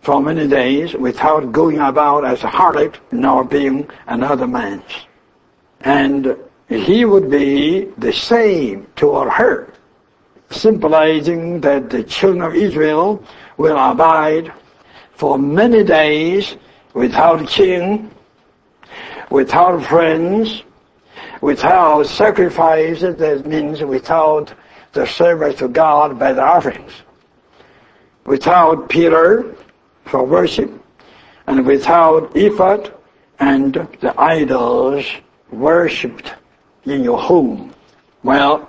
for 0.00 0.20
many 0.20 0.48
days 0.48 0.94
without 0.94 1.52
going 1.52 1.78
about 1.78 2.24
as 2.24 2.42
a 2.42 2.48
harlot 2.48 2.96
nor 3.12 3.44
being 3.44 3.88
another 4.06 4.46
man's. 4.46 5.06
And 5.80 6.36
he 6.68 7.04
would 7.04 7.30
be 7.30 7.84
the 7.98 8.12
same 8.12 8.86
toward 8.96 9.30
her, 9.30 9.72
symbolizing 10.50 11.60
that 11.60 11.90
the 11.90 12.02
children 12.04 12.42
of 12.42 12.54
Israel 12.54 13.22
will 13.56 13.76
abide 13.76 14.52
for 15.12 15.38
many 15.38 15.84
days 15.84 16.56
without 16.94 17.46
king, 17.48 18.10
without 19.30 19.84
friends, 19.84 20.62
without 21.40 22.06
sacrifice, 22.06 23.00
that 23.00 23.46
means 23.46 23.82
without 23.82 24.52
the 24.92 25.06
service 25.06 25.58
to 25.58 25.68
God 25.68 26.18
by 26.18 26.32
the 26.32 26.42
offerings, 26.42 26.92
without 28.24 28.88
pillar 28.88 29.54
for 30.04 30.24
worship, 30.24 30.70
and 31.46 31.66
without 31.66 32.36
ephod 32.36 32.92
and 33.38 33.74
the 34.00 34.14
idols 34.18 35.04
worshipped 35.50 36.34
in 36.84 37.04
your 37.04 37.18
home. 37.18 37.74
Well, 38.22 38.68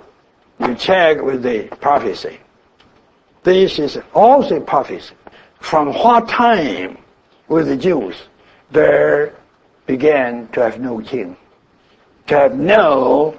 you 0.60 0.74
check 0.74 1.22
with 1.22 1.42
the 1.42 1.64
prophecy. 1.80 2.38
This 3.42 3.78
is 3.78 3.98
also 4.14 4.60
prophecy. 4.60 5.14
From 5.60 5.92
what 5.94 6.28
time 6.28 6.98
with 7.48 7.68
the 7.68 7.76
Jews 7.76 8.14
there 8.70 9.34
began 9.86 10.48
to 10.48 10.62
have 10.62 10.78
no 10.80 11.00
king? 11.00 11.36
To 12.28 12.38
have 12.38 12.56
no 12.56 13.36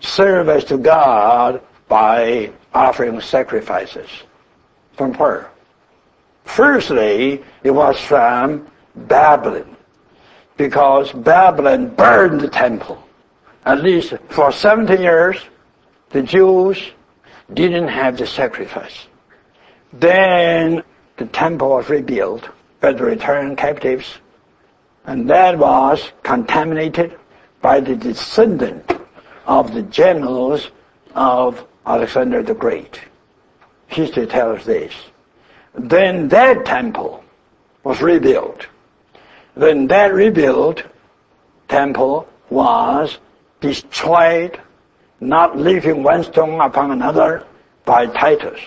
service 0.00 0.64
to 0.64 0.78
God 0.78 1.60
by 1.88 2.50
offering 2.72 3.20
sacrifices. 3.20 4.08
From 4.96 5.14
where? 5.14 5.50
Firstly, 6.44 7.42
it 7.62 7.70
was 7.70 7.98
from 8.00 8.66
Babylon, 8.94 9.76
because 10.56 11.12
Babylon 11.12 11.94
burned 11.94 12.40
the 12.40 12.48
temple. 12.48 13.02
At 13.64 13.82
least 13.82 14.14
for 14.28 14.52
70 14.52 15.02
years, 15.02 15.38
the 16.10 16.22
Jews 16.22 16.78
didn't 17.52 17.88
have 17.88 18.16
the 18.16 18.26
sacrifice. 18.26 19.06
Then 19.92 20.82
the 21.16 21.26
temple 21.26 21.70
was 21.70 21.88
rebuilt 21.88 22.48
by 22.80 22.92
the 22.92 23.04
returned 23.04 23.58
captives, 23.58 24.18
and 25.06 25.28
that 25.30 25.58
was 25.58 26.12
contaminated 26.22 27.18
by 27.64 27.80
the 27.80 27.96
descendant 27.96 28.92
of 29.46 29.72
the 29.72 29.80
generals 29.84 30.70
of 31.14 31.66
Alexander 31.86 32.42
the 32.42 32.52
Great. 32.52 33.00
History 33.86 34.26
tells 34.26 34.66
this. 34.66 34.92
Then 35.74 36.28
that 36.28 36.66
temple 36.66 37.24
was 37.82 38.02
rebuilt. 38.02 38.66
Then 39.56 39.86
that 39.86 40.12
rebuilt 40.12 40.82
temple 41.68 42.28
was 42.50 43.16
destroyed, 43.62 44.60
not 45.20 45.56
leaving 45.56 46.02
one 46.02 46.22
stone 46.22 46.60
upon 46.60 46.90
another, 46.90 47.46
by 47.86 48.04
Titus. 48.08 48.60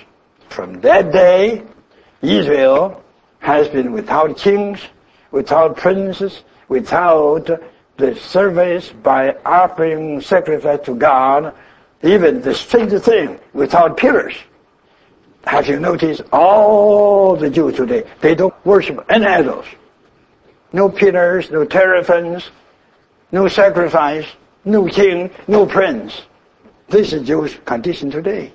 From 0.50 0.82
that 0.82 1.12
day, 1.12 1.62
Israel 2.24 3.04
has 3.38 3.68
been 3.68 3.92
without 3.92 4.38
kings, 4.38 4.80
without 5.30 5.78
princes, 5.78 6.42
without 6.68 7.48
the 7.98 8.16
service 8.16 8.92
by 9.04 9.36
offering 9.46 10.22
sacrifice 10.22 10.80
to 10.86 10.96
God, 10.96 11.54
even 12.04 12.42
the 12.42 12.54
strange 12.54 12.94
thing, 13.02 13.40
without 13.54 13.98
pillars. 13.98 14.36
Have 15.46 15.68
you 15.68 15.80
noticed 15.80 16.22
all 16.32 17.36
the 17.36 17.50
Jews 17.50 17.76
today, 17.76 18.04
they 18.22 18.36
don't 18.36 18.54
worship 18.66 19.04
any 19.10 19.26
idols. 19.26 19.66
No 20.74 20.90
pillars, 20.90 21.50
no 21.50 21.66
teraphones, 21.66 22.50
no 23.32 23.48
sacrifice, 23.48 24.26
no 24.66 24.88
king, 24.88 25.32
no 25.48 25.66
prince. 25.66 26.22
This 26.90 27.14
is 27.14 27.26
Jewish 27.26 27.60
condition 27.66 28.12
today. 28.12 28.52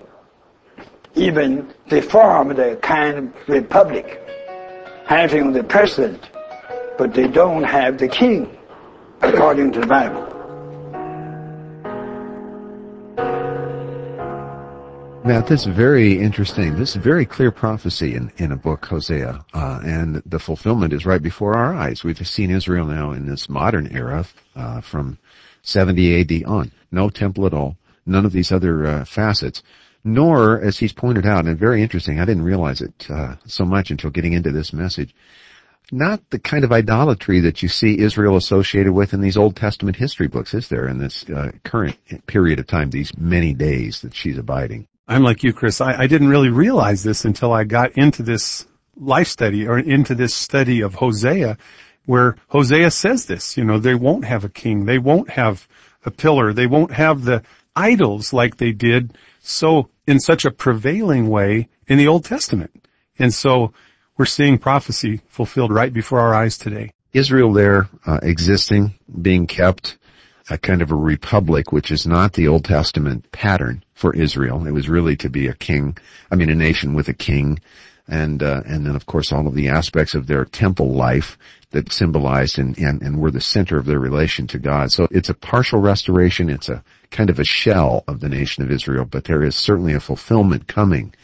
Even 1.15 1.73
they 1.89 2.01
formed 2.01 2.59
a 2.59 2.77
kind 2.77 3.19
of 3.19 3.49
republic, 3.49 4.21
having 5.07 5.53
the 5.53 5.65
president, 5.65 6.23
but 6.97 7.13
they 7.13 7.29
don't 7.29 7.65
have 7.65 7.99
the 7.99 8.09
king, 8.09 8.57
according 9.23 9.73
to 9.73 9.81
the 9.81 9.87
Bible. 9.87 10.33
Matt, 15.25 15.47
this 15.47 15.67
very 15.67 16.21
interesting. 16.21 16.75
This 16.77 16.97
is 16.97 16.97
very 16.97 17.25
clear 17.25 17.53
prophecy 17.53 18.17
in, 18.17 18.33
in 18.39 18.51
a 18.51 18.57
book, 18.57 18.85
Hosea, 18.87 19.45
uh, 19.55 19.81
and 19.85 20.21
the 20.27 20.41
fulfillment 20.41 20.93
is 20.93 21.07
right 21.07 21.23
before 21.23 21.57
our 21.57 21.73
eyes. 21.73 22.03
We've 22.03 22.27
seen 22.27 22.51
Israel 22.51 22.87
now 22.87 23.13
in 23.13 23.27
this 23.27 23.49
modern 23.49 23.87
era 23.97 24.27
uh, 24.57 24.81
from 24.81 25.17
70 25.63 26.21
AD 26.21 26.45
on. 26.45 26.73
No 26.91 27.09
temple 27.09 27.47
at 27.47 27.55
all. 27.55 27.77
None 28.05 28.27
of 28.27 28.33
these 28.33 28.51
other 28.51 28.85
uh, 28.85 29.05
facets. 29.05 29.63
Nor, 30.03 30.61
as 30.61 30.77
he's 30.77 30.93
pointed 30.93 31.25
out, 31.25 31.47
and 31.47 31.57
very 31.57 31.83
interesting, 31.83 32.19
I 32.19 32.25
didn't 32.25 32.43
realize 32.43 32.81
it 32.81 33.07
uh, 33.09 33.37
so 33.47 33.65
much 33.65 33.93
until 33.93 34.11
getting 34.11 34.33
into 34.33 34.51
this 34.51 34.73
message, 34.73 35.15
not 35.91 36.21
the 36.31 36.39
kind 36.39 36.65
of 36.65 36.73
idolatry 36.73 37.41
that 37.41 37.63
you 37.63 37.69
see 37.69 37.99
Israel 37.99 38.37
associated 38.37 38.93
with 38.93 39.13
in 39.13 39.21
these 39.21 39.37
Old 39.37 39.57
Testament 39.57 39.97
history 39.97 40.29
books, 40.29 40.55
is 40.55 40.69
there, 40.69 40.89
in 40.89 40.99
this 40.99 41.29
uh, 41.29 41.53
current 41.65 41.97
period 42.27 42.59
of 42.59 42.67
time, 42.67 42.91
these 42.91 43.17
many 43.19 43.53
days 43.53 44.01
that 44.03 44.15
she's 44.15 44.39
abiding? 44.39 44.87
I'm 45.09 45.23
like 45.23 45.43
you, 45.43 45.53
Chris. 45.53 45.81
I, 45.81 46.03
I 46.03 46.07
didn't 46.07 46.29
really 46.29 46.51
realize 46.51 47.03
this 47.03 47.25
until 47.25 47.53
I 47.53 47.65
got 47.65 47.99
into 47.99 48.23
this 48.23 48.67
life 48.97 49.29
study 49.29 49.67
or 49.67 49.79
into 49.79 50.15
this 50.15 50.35
study 50.35 50.83
of 50.83 50.95
Hosea 50.95 51.59
where 52.07 52.37
Hosea 52.49 52.91
says 52.91 53.27
this, 53.27 53.57
you 53.57 53.65
know, 53.65 53.79
they 53.79 53.95
won't 53.95 54.25
have 54.25 54.45
a 54.45 54.49
king. 54.49 54.85
They 54.85 54.99
won't 54.99 55.31
have 55.31 55.67
a 56.05 56.11
pillar. 56.11 56.53
They 56.53 56.67
won't 56.67 56.93
have 56.93 57.25
the 57.25 57.43
idols 57.77 58.33
like 58.33 58.57
they 58.57 58.73
did 58.73 59.17
so 59.41 59.89
in 60.07 60.21
such 60.21 60.45
a 60.45 60.51
prevailing 60.51 61.29
way 61.29 61.69
in 61.87 61.99
the 61.99 62.09
Old 62.09 62.25
Testament. 62.25 62.87
And 63.19 63.33
so 63.33 63.73
we're 64.17 64.25
seeing 64.27 64.59
prophecy 64.59 65.21
fulfilled 65.29 65.73
right 65.73 65.93
before 65.93 66.21
our 66.21 66.35
eyes 66.35 66.59
today. 66.59 66.93
Israel 67.13 67.53
there 67.53 67.89
uh, 68.07 68.21
existing, 68.23 68.95
being 69.21 69.47
kept, 69.47 69.99
a 70.51 70.59
kind 70.59 70.83
of 70.83 70.91
a 70.91 70.97
republic, 70.97 71.73
which 71.73 71.91
is 71.91 72.07
not 72.07 72.33
the 72.33 72.49
Old 72.49 72.65
Testament 72.65 73.31
pattern 73.33 73.85
for 73.95 74.15
Israel. 74.15 74.67
It 74.67 74.73
was 74.73 74.89
really 74.89 75.17
to 75.17 75.31
be 75.31 75.47
a 75.47 75.55
king, 75.55 75.97
I 76.31 76.37
mean 76.37 76.51
a 76.51 76.55
nation 76.55 76.95
with 76.95 77.09
a 77.09 77.15
king, 77.15 77.61
and 78.09 78.43
uh, 78.43 78.63
and 78.67 78.85
then 78.87 78.97
of 78.97 79.07
course 79.07 79.33
all 79.33 79.47
of 79.47 79.55
the 79.55 79.69
aspects 79.69 80.15
of 80.15 80.27
their 80.27 80.45
temple 80.45 80.93
life 80.93 81.39
that 81.71 81.93
symbolized 81.93 82.59
and, 82.59 82.77
and 82.79 83.03
and 83.03 83.21
were 83.21 83.31
the 83.31 83.41
center 83.41 83.79
of 83.79 83.87
their 83.87 84.01
relation 84.01 84.47
to 84.49 84.59
God. 84.59 84.91
So 84.91 85.07
it's 85.11 85.31
a 85.31 85.35
partial 85.35 85.81
restoration. 85.81 86.51
It's 86.51 86.69
a 86.69 86.83
kind 87.11 87.31
of 87.31 87.39
a 87.39 87.45
shell 87.45 88.05
of 88.09 88.21
the 88.21 88.29
nation 88.29 88.65
of 88.65 88.71
Israel, 88.71 89.05
but 89.05 89.25
there 89.25 89.43
is 89.43 89.55
certainly 89.55 89.95
a 89.95 90.01
fulfillment 90.01 90.67
coming 90.67 91.15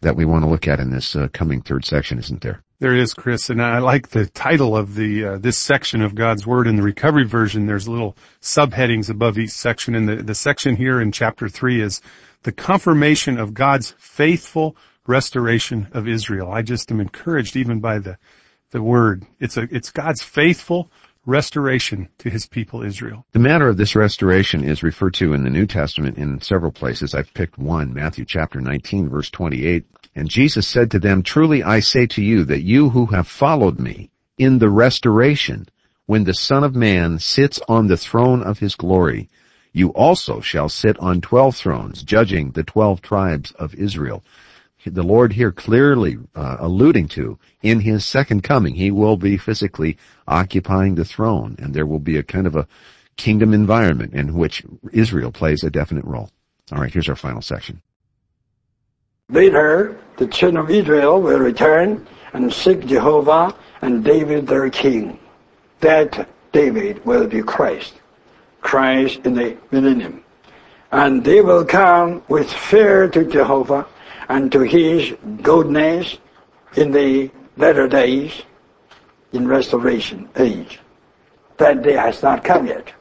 that 0.00 0.16
we 0.16 0.24
want 0.24 0.44
to 0.44 0.50
look 0.50 0.68
at 0.68 0.80
in 0.80 0.90
this 0.90 1.16
uh, 1.16 1.28
coming 1.32 1.60
third 1.60 1.84
section, 1.84 2.18
isn't 2.18 2.40
there? 2.42 2.62
There 2.80 2.94
is, 2.94 3.12
Chris, 3.12 3.50
and 3.50 3.60
I 3.60 3.78
like 3.78 4.08
the 4.08 4.26
title 4.26 4.76
of 4.76 4.94
the 4.94 5.24
uh, 5.24 5.38
this 5.38 5.58
section 5.58 6.00
of 6.00 6.14
God's 6.14 6.46
Word 6.46 6.68
in 6.68 6.76
the 6.76 6.82
Recovery 6.82 7.24
Version. 7.24 7.66
There's 7.66 7.88
little 7.88 8.16
subheadings 8.40 9.10
above 9.10 9.36
each 9.36 9.50
section, 9.50 9.96
and 9.96 10.08
the, 10.08 10.16
the 10.16 10.34
section 10.34 10.76
here 10.76 11.00
in 11.00 11.10
chapter 11.10 11.48
three 11.48 11.80
is 11.80 12.00
the 12.44 12.52
confirmation 12.52 13.36
of 13.36 13.52
God's 13.52 13.94
faithful 13.98 14.76
restoration 15.08 15.88
of 15.92 16.06
Israel. 16.06 16.52
I 16.52 16.62
just 16.62 16.92
am 16.92 17.00
encouraged 17.00 17.56
even 17.56 17.80
by 17.80 17.98
the 17.98 18.16
the 18.70 18.82
word. 18.82 19.26
It's 19.40 19.56
a 19.56 19.62
it's 19.62 19.90
God's 19.90 20.22
faithful 20.22 20.92
restoration 21.28 22.08
to 22.16 22.30
his 22.30 22.46
people 22.46 22.82
Israel. 22.82 23.26
The 23.32 23.38
matter 23.38 23.68
of 23.68 23.76
this 23.76 23.94
restoration 23.94 24.64
is 24.64 24.82
referred 24.82 25.12
to 25.14 25.34
in 25.34 25.44
the 25.44 25.50
New 25.50 25.66
Testament 25.66 26.16
in 26.16 26.40
several 26.40 26.72
places. 26.72 27.14
I've 27.14 27.34
picked 27.34 27.58
one, 27.58 27.92
Matthew 27.92 28.24
chapter 28.24 28.62
19 28.62 29.10
verse 29.10 29.28
28. 29.28 29.84
And 30.16 30.30
Jesus 30.30 30.66
said 30.66 30.90
to 30.90 30.98
them, 30.98 31.22
Truly 31.22 31.62
I 31.62 31.80
say 31.80 32.06
to 32.06 32.22
you 32.22 32.44
that 32.44 32.62
you 32.62 32.88
who 32.88 33.06
have 33.06 33.28
followed 33.28 33.78
me 33.78 34.10
in 34.38 34.58
the 34.58 34.70
restoration, 34.70 35.68
when 36.06 36.24
the 36.24 36.32
Son 36.32 36.64
of 36.64 36.74
Man 36.74 37.18
sits 37.18 37.60
on 37.68 37.88
the 37.88 37.98
throne 37.98 38.42
of 38.42 38.58
his 38.58 38.74
glory, 38.74 39.28
you 39.74 39.90
also 39.90 40.40
shall 40.40 40.70
sit 40.70 40.98
on 40.98 41.20
twelve 41.20 41.54
thrones, 41.54 42.02
judging 42.02 42.52
the 42.52 42.64
twelve 42.64 43.02
tribes 43.02 43.52
of 43.52 43.74
Israel 43.74 44.24
the 44.84 45.02
Lord 45.02 45.32
here 45.32 45.52
clearly 45.52 46.18
uh, 46.34 46.56
alluding 46.60 47.08
to 47.08 47.38
in 47.62 47.80
his 47.80 48.06
second 48.06 48.42
coming, 48.42 48.74
he 48.74 48.90
will 48.90 49.16
be 49.16 49.36
physically 49.36 49.98
occupying 50.26 50.94
the 50.94 51.04
throne 51.04 51.56
and 51.58 51.74
there 51.74 51.86
will 51.86 51.98
be 51.98 52.16
a 52.16 52.22
kind 52.22 52.46
of 52.46 52.56
a 52.56 52.66
kingdom 53.16 53.52
environment 53.52 54.14
in 54.14 54.34
which 54.34 54.62
Israel 54.92 55.32
plays 55.32 55.64
a 55.64 55.70
definite 55.70 56.04
role. 56.04 56.30
All 56.72 56.78
right, 56.78 56.92
here's 56.92 57.08
our 57.08 57.16
final 57.16 57.42
section. 57.42 57.82
Later, 59.30 59.98
the 60.16 60.26
children 60.26 60.64
of 60.64 60.70
Israel 60.70 61.20
will 61.20 61.38
return 61.38 62.06
and 62.32 62.52
seek 62.52 62.86
Jehovah 62.86 63.54
and 63.82 64.04
David 64.04 64.46
their 64.46 64.70
king. 64.70 65.18
That 65.80 66.28
David 66.52 67.04
will 67.04 67.26
be 67.26 67.42
Christ. 67.42 67.94
Christ 68.60 69.20
in 69.24 69.34
the 69.34 69.56
millennium. 69.70 70.24
And 70.90 71.24
they 71.24 71.42
will 71.42 71.64
come 71.64 72.22
with 72.28 72.50
fear 72.50 73.08
to 73.08 73.24
Jehovah 73.24 73.86
and 74.28 74.52
to 74.52 74.60
his 74.60 75.14
goodness 75.42 76.18
in 76.76 76.92
the 76.92 77.30
latter 77.56 77.88
days 77.88 78.42
in 79.32 79.48
restoration 79.48 80.28
age. 80.36 80.78
That 81.56 81.82
day 81.82 81.94
has 81.94 82.22
not 82.22 82.44
come 82.44 82.66
yet. 82.66 82.92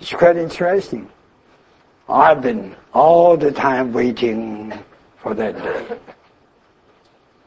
It's 0.00 0.12
quite 0.12 0.36
interesting. 0.36 1.08
I've 2.08 2.42
been 2.42 2.76
all 2.92 3.36
the 3.36 3.52
time 3.52 3.92
waiting 3.92 4.72
for 5.18 5.34
that 5.34 5.56
day 5.56 5.98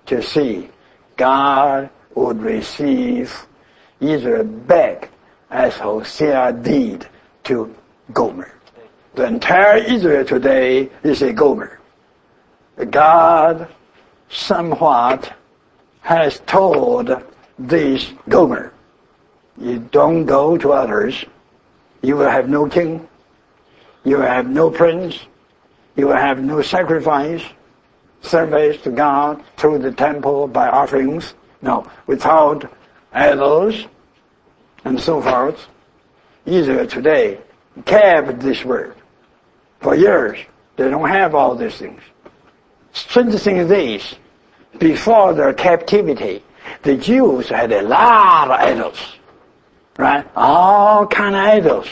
to 0.07 0.21
see 0.23 0.69
God 1.17 1.89
would 2.15 2.41
receive 2.41 3.47
Israel 3.99 4.43
back 4.43 5.09
as 5.49 5.75
Hosea 5.77 6.53
did 6.53 7.07
to 7.45 7.73
Gomer. 8.13 8.51
The 9.15 9.25
entire 9.25 9.77
Israel 9.77 10.25
today 10.25 10.89
is 11.03 11.21
a 11.21 11.33
Gomer. 11.33 11.78
God 12.85 13.67
somewhat 14.29 15.33
has 16.01 16.39
told 16.41 17.11
this 17.57 18.11
Gomer, 18.27 18.73
you 19.57 19.79
don't 19.79 20.25
go 20.25 20.57
to 20.57 20.71
others, 20.71 21.25
you 22.01 22.15
will 22.15 22.29
have 22.29 22.47
no 22.47 22.67
king, 22.69 23.07
you 24.03 24.17
will 24.17 24.25
have 24.25 24.49
no 24.49 24.69
prince, 24.69 25.19
you 25.95 26.07
will 26.07 26.15
have 26.15 26.41
no 26.41 26.61
sacrifice, 26.61 27.43
service 28.21 28.81
to 28.83 28.91
God 28.91 29.43
through 29.57 29.79
the 29.79 29.91
temple 29.91 30.47
by 30.47 30.69
offerings, 30.69 31.33
no, 31.61 31.85
without 32.07 32.71
idols, 33.11 33.85
and 34.85 34.99
so 34.99 35.21
forth. 35.21 35.67
Israel 36.45 36.87
today 36.87 37.39
kept 37.85 38.39
this 38.39 38.63
word. 38.63 38.95
For 39.81 39.95
years, 39.95 40.39
they 40.77 40.89
don't 40.89 41.09
have 41.09 41.35
all 41.35 41.55
these 41.55 41.75
things. 41.75 42.01
Strange 42.93 43.35
thing 43.35 43.57
is 43.57 43.69
this. 43.69 44.15
Before 44.77 45.33
their 45.33 45.53
captivity, 45.53 46.43
the 46.83 46.95
Jews 46.95 47.49
had 47.49 47.71
a 47.71 47.81
lot 47.81 48.51
of 48.51 48.59
idols. 48.59 48.99
Right? 49.97 50.25
All 50.35 51.05
kind 51.07 51.35
of 51.35 51.41
idols. 51.41 51.87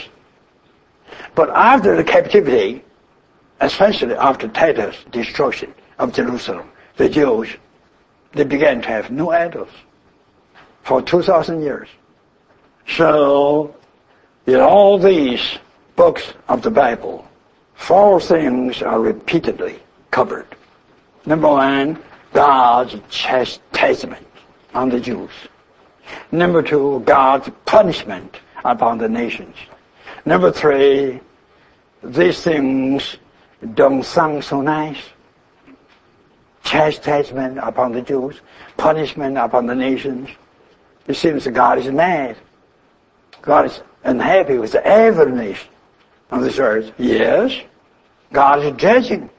But 1.34 1.50
after 1.50 1.96
the 1.96 2.04
captivity, 2.04 2.84
especially 3.60 4.14
after 4.14 4.48
Titus' 4.48 4.96
destruction 5.10 5.74
of 5.98 6.12
Jerusalem, 6.12 6.70
the 6.96 7.08
Jews 7.08 7.56
they 8.32 8.44
began 8.44 8.82
to 8.82 8.88
have 8.88 9.10
no 9.10 9.30
idols 9.30 9.70
for 10.82 11.02
2,000 11.02 11.62
years. 11.62 11.88
So, 12.86 13.74
in 14.46 14.56
all 14.56 14.98
these 14.98 15.58
books 15.96 16.32
of 16.48 16.62
the 16.62 16.70
Bible, 16.70 17.26
four 17.74 18.20
things 18.20 18.82
are 18.82 19.00
repeatedly 19.00 19.80
covered. 20.10 20.46
Number 21.26 21.48
one, 21.48 22.02
God's 22.32 22.96
chastisement 23.10 24.26
on 24.74 24.88
the 24.88 25.00
Jews. 25.00 25.30
Number 26.32 26.62
two, 26.62 27.00
God's 27.04 27.50
punishment 27.64 28.38
upon 28.64 28.98
the 28.98 29.08
nations. 29.08 29.56
Number 30.24 30.50
three, 30.50 31.20
these 32.02 32.42
things 32.42 33.16
don't 33.74 34.04
sound 34.04 34.44
so 34.44 34.60
nice. 34.60 35.02
Chastisement 36.64 37.58
upon 37.58 37.92
the 37.92 38.02
Jews, 38.02 38.40
punishment 38.76 39.38
upon 39.38 39.66
the 39.66 39.74
nations. 39.74 40.28
It 41.06 41.14
seems 41.14 41.44
that 41.44 41.52
God 41.52 41.78
is 41.78 41.90
mad. 41.90 42.36
God 43.40 43.66
is 43.66 43.80
unhappy 44.04 44.58
with 44.58 44.74
every 44.74 45.32
nation 45.32 45.70
on 46.30 46.42
this 46.42 46.58
earth. 46.58 46.92
Yes, 46.98 47.58
God 48.32 48.62
is 48.62 48.76
judging 48.76 49.30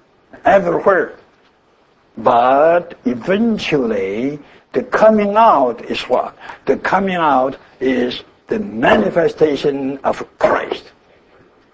everywhere. 0.44 1.20
But 2.18 2.98
eventually, 3.06 4.40
the 4.74 4.84
coming 4.84 5.36
out 5.36 5.84
is 5.86 6.02
what? 6.04 6.38
The 6.66 6.78
coming 6.78 7.16
out 7.16 7.58
is 7.80 8.24
the 8.48 8.60
manifestation 8.60 10.00
of 10.04 10.26
Christ. 10.38 10.84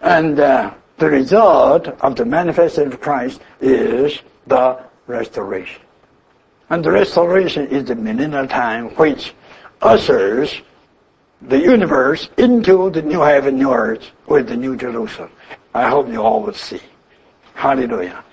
And 0.02 0.40
uh, 0.40 0.74
the 0.98 1.10
result 1.10 1.88
of 1.88 2.16
the 2.16 2.26
manifestation 2.26 2.94
of 2.94 3.02
Christ 3.02 3.42
is 3.60 4.22
the 4.48 4.84
restoration. 5.08 5.82
And 6.70 6.84
the 6.84 6.92
restoration 6.92 7.68
is 7.68 7.86
the 7.86 7.96
millennial 7.96 8.48
time 8.48 8.90
which 8.96 9.34
ushers 9.82 10.62
the 11.42 11.60
universe 11.60 12.30
into 12.38 12.90
the 12.90 13.02
new 13.02 13.22
heaven, 13.22 13.58
new 13.58 13.72
earth 13.72 14.10
with 14.26 14.48
the 14.48 14.56
new 14.56 14.76
Jerusalem. 14.76 15.32
I 15.74 15.90
hope 15.90 16.08
you 16.08 16.22
all 16.22 16.42
will 16.42 16.54
see. 16.54 16.82
Hallelujah. 17.54 18.24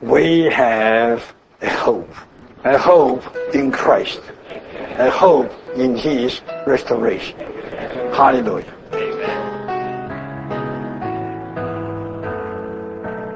We 0.00 0.44
have 0.44 1.34
a 1.60 1.70
hope. 1.70 2.14
A 2.64 2.78
hope 2.78 3.24
in 3.54 3.70
Christ. 3.70 4.20
A 4.98 5.10
hope 5.10 5.52
in 5.76 5.96
His 5.96 6.40
restoration. 6.66 7.38
Hallelujah. 8.12 8.74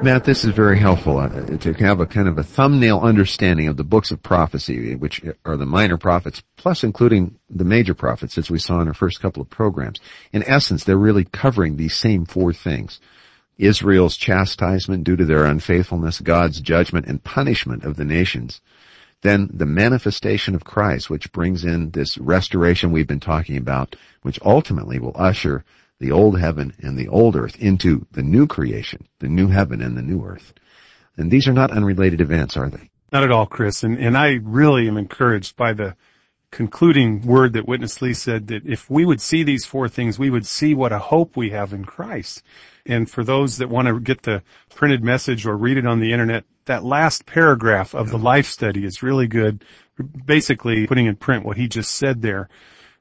Matt, 0.03 0.25
this 0.25 0.45
is 0.45 0.53
very 0.53 0.81
helpful 0.81 1.19
uh, 1.19 1.29
to 1.29 1.73
have 1.75 2.01
a 2.01 2.07
kind 2.07 2.27
of 2.27 2.37
a 2.37 2.43
thumbnail 2.43 2.99
understanding 2.99 3.69
of 3.69 3.77
the 3.77 3.85
books 3.85 4.11
of 4.11 4.21
prophecy, 4.21 4.97
which 4.97 5.23
are 5.45 5.57
the 5.57 5.65
minor 5.65 5.97
prophets, 5.97 6.43
plus 6.57 6.83
including 6.83 7.39
the 7.49 7.65
major 7.65 7.95
prophets, 7.95 8.37
as 8.37 8.51
we 8.51 8.59
saw 8.59 8.81
in 8.81 8.89
our 8.89 8.95
first 8.95 9.21
couple 9.21 9.43
of 9.43 9.49
programs. 9.49 10.01
In 10.33 10.43
essence, 10.43 10.83
they're 10.83 10.97
really 10.97 11.25
covering 11.25 11.77
these 11.77 11.95
same 11.95 12.25
four 12.25 12.53
things. 12.53 12.99
Israel's 13.59 14.17
chastisement 14.17 15.05
due 15.05 15.17
to 15.17 15.25
their 15.25 15.45
unfaithfulness, 15.45 16.21
God's 16.21 16.61
judgment 16.61 17.07
and 17.07 17.23
punishment 17.23 17.85
of 17.85 17.97
the 17.97 18.05
nations. 18.05 18.61
Then 19.23 19.51
the 19.53 19.67
manifestation 19.67 20.55
of 20.55 20.65
Christ, 20.65 21.09
which 21.09 21.31
brings 21.33 21.65
in 21.65 21.91
this 21.91 22.19
restoration 22.19 22.91
we've 22.91 23.07
been 23.07 23.21
talking 23.21 23.57
about, 23.57 23.95
which 24.23 24.41
ultimately 24.43 24.99
will 24.99 25.13
usher 25.15 25.65
the 26.01 26.11
old 26.11 26.39
heaven 26.39 26.73
and 26.81 26.99
the 26.99 27.09
old 27.09 27.37
earth 27.37 27.57
into 27.61 28.05
the 28.13 28.23
new 28.23 28.47
creation, 28.49 29.07
the 29.21 29.29
new 29.29 29.47
heaven 29.47 29.81
and 29.81 29.97
the 29.97 30.03
new 30.03 30.25
earth. 30.25 30.53
And 31.17 31.31
these 31.31 31.47
are 31.47 31.53
not 31.53 31.71
unrelated 31.71 32.21
events, 32.21 32.57
are 32.57 32.69
they? 32.69 32.91
Not 33.13 33.23
at 33.23 33.31
all, 33.31 33.47
Chris. 33.47 33.85
And, 33.85 33.99
and 33.99 34.17
I 34.17 34.39
really 34.43 34.89
am 34.89 34.97
encouraged 34.97 35.57
by 35.57 35.75
the 35.75 35.95
concluding 36.53 37.23
word 37.23 37.55
that 37.55 37.67
Witness 37.67 38.01
Lee 38.01 38.15
said 38.15 38.47
that 38.49 38.65
if 38.67 38.89
we 38.89 39.05
would 39.05 39.21
see 39.21 39.43
these 39.43 39.65
four 39.65 39.89
things, 39.89 40.19
we 40.19 40.31
would 40.31 40.47
see 40.47 40.75
what 40.75 40.93
a 40.93 40.99
hope 40.99 41.37
we 41.37 41.51
have 41.51 41.73
in 41.73 41.85
Christ. 41.85 42.43
And 42.87 43.11
for 43.11 43.25
those 43.25 43.57
that 43.57 43.71
want 43.71 43.89
to 43.89 43.99
get 43.99 44.23
the 44.23 44.43
printed 44.75 45.03
message 45.03 45.47
or 45.47 45.57
read 45.57 45.79
it 45.79 45.87
on 45.87 45.99
the 45.99 46.13
internet, 46.13 46.45
that 46.67 46.85
last 46.85 47.27
paragraph 47.27 47.95
of 47.95 48.11
the 48.11 48.19
life 48.19 48.47
study 48.47 48.85
is 48.85 49.03
really 49.03 49.27
good. 49.27 49.65
Basically 50.25 50.87
putting 50.87 51.07
in 51.07 51.17
print 51.17 51.45
what 51.45 51.57
he 51.57 51.69
just 51.69 51.93
said 51.93 52.23
there. 52.23 52.49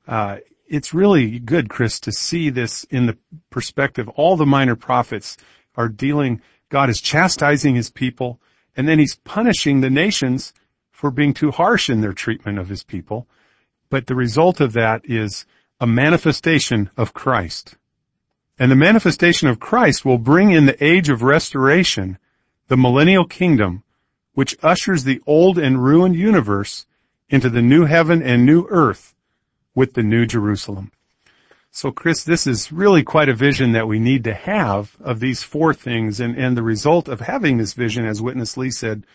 Uh, 0.08 0.38
it's 0.68 0.94
really 0.94 1.38
good, 1.40 1.70
Chris, 1.70 2.00
to 2.02 2.12
see 2.14 2.50
this 2.50 2.86
in 2.86 3.06
the 3.06 3.18
perspective. 3.50 4.08
All 4.10 4.38
the 4.38 4.46
minor 4.46 4.78
prophets 4.78 5.38
are 5.76 5.90
dealing, 5.90 6.42
God 6.70 6.90
is 6.90 7.02
chastising 7.02 7.76
his 7.76 7.90
people, 7.90 8.40
and 8.78 8.88
then 8.88 8.98
he's 8.98 9.16
punishing 9.16 9.82
the 9.82 9.90
nations 9.90 10.54
for 10.92 11.12
being 11.12 11.34
too 11.34 11.52
harsh 11.52 11.90
in 11.90 12.00
their 12.00 12.14
treatment 12.14 12.58
of 12.58 12.70
his 12.70 12.84
people. 12.84 13.28
But 13.92 14.08
the 14.08 14.16
result 14.16 14.62
of 14.62 14.72
that 14.74 15.02
is 15.04 15.46
a 15.82 15.86
manifestation 15.86 16.90
of 16.96 17.14
Christ. 17.14 17.76
And 18.58 18.72
the 18.72 18.76
manifestation 18.76 19.50
of 19.50 19.60
Christ 19.60 20.06
will 20.06 20.18
bring 20.18 20.52
in 20.52 20.66
the 20.66 20.82
age 20.82 21.10
of 21.10 21.24
restoration, 21.24 22.18
the 22.70 22.78
millennial 22.78 23.26
kingdom, 23.26 23.84
which 24.34 24.56
ushers 24.64 25.04
the 25.04 25.22
old 25.28 25.60
and 25.60 25.84
ruined 25.84 26.16
universe 26.16 26.86
into 27.30 27.50
the 27.50 27.62
new 27.62 27.84
heaven 27.84 28.24
and 28.24 28.46
new 28.46 28.66
earth 28.70 29.14
with 29.76 29.94
the 29.94 30.04
New 30.04 30.26
Jerusalem. 30.26 30.94
So 31.70 31.92
Chris, 31.92 32.24
this 32.24 32.48
is 32.48 32.72
really 32.72 33.04
quite 33.04 33.28
a 33.28 33.36
vision 33.36 33.74
that 33.74 33.90
we 33.90 34.00
need 34.00 34.24
to 34.24 34.34
have 34.34 34.96
of 35.02 35.20
these 35.20 35.44
four 35.44 35.74
things 35.74 36.22
and, 36.22 36.38
and 36.38 36.56
the 36.56 36.64
result 36.64 37.10
of 37.10 37.20
having 37.20 37.58
this 37.58 37.74
vision, 37.74 38.06
as 38.06 38.22
Witness 38.22 38.56
Lee 38.56 38.72
said, 38.72 39.06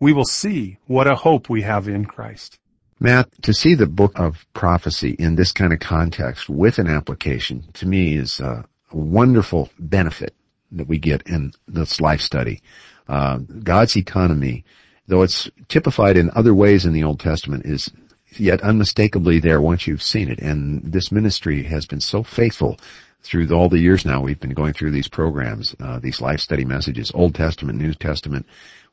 we 0.00 0.12
will 0.12 0.24
see 0.24 0.78
what 0.88 1.06
a 1.06 1.14
hope 1.14 1.48
we 1.48 1.62
have 1.62 1.86
in 1.86 2.06
Christ. 2.06 2.58
Matt, 2.98 3.28
to 3.42 3.52
see 3.52 3.74
the 3.74 3.86
book 3.86 4.18
of 4.18 4.46
prophecy 4.54 5.10
in 5.10 5.34
this 5.34 5.52
kind 5.52 5.72
of 5.72 5.80
context 5.80 6.48
with 6.48 6.78
an 6.78 6.86
application, 6.86 7.64
to 7.74 7.86
me 7.86 8.16
is 8.16 8.40
a 8.40 8.64
wonderful 8.90 9.68
benefit 9.78 10.34
that 10.72 10.88
we 10.88 10.98
get 10.98 11.22
in 11.26 11.52
this 11.68 12.00
life 12.00 12.22
study. 12.22 12.62
Uh, 13.06 13.38
God's 13.38 13.96
economy, 13.96 14.64
though 15.06 15.22
it's 15.22 15.50
typified 15.68 16.16
in 16.16 16.30
other 16.34 16.54
ways 16.54 16.86
in 16.86 16.94
the 16.94 17.04
Old 17.04 17.20
Testament, 17.20 17.66
is 17.66 17.90
yet 18.38 18.62
unmistakably 18.62 19.40
there 19.40 19.60
once 19.60 19.86
you've 19.86 20.02
seen 20.02 20.30
it. 20.30 20.38
And 20.38 20.82
this 20.92 21.12
ministry 21.12 21.62
has 21.64 21.84
been 21.86 22.00
so 22.00 22.22
faithful 22.22 22.78
through 23.22 23.48
all 23.50 23.68
the 23.68 23.78
years 23.78 24.06
now 24.06 24.22
we've 24.22 24.40
been 24.40 24.54
going 24.54 24.72
through 24.72 24.92
these 24.92 25.08
programs, 25.08 25.74
uh, 25.80 25.98
these 25.98 26.20
life 26.20 26.40
study 26.40 26.64
messages, 26.64 27.12
Old 27.14 27.34
Testament, 27.34 27.78
New 27.78 27.92
Testament. 27.92 28.46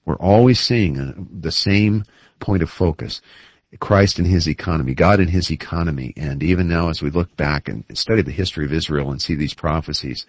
We're 0.06 0.16
always 0.16 0.60
seeing 0.60 1.00
uh, 1.00 1.14
the 1.40 1.52
same 1.52 2.04
point 2.40 2.64
of 2.64 2.70
focus. 2.70 3.22
Christ 3.80 4.20
and 4.20 4.28
His 4.28 4.48
economy, 4.48 4.94
God 4.94 5.20
and 5.20 5.30
His 5.30 5.52
economy. 5.52 6.14
And 6.18 6.44
even 6.44 6.68
now 6.68 6.90
as 6.90 7.02
we 7.02 7.10
look 7.10 7.36
back 7.36 7.68
and 7.70 7.84
study 7.94 8.22
the 8.22 8.32
history 8.32 8.66
of 8.66 8.74
Israel 8.74 9.12
and 9.12 9.22
see 9.22 9.36
these 9.36 9.54
prophecies, 9.54 10.26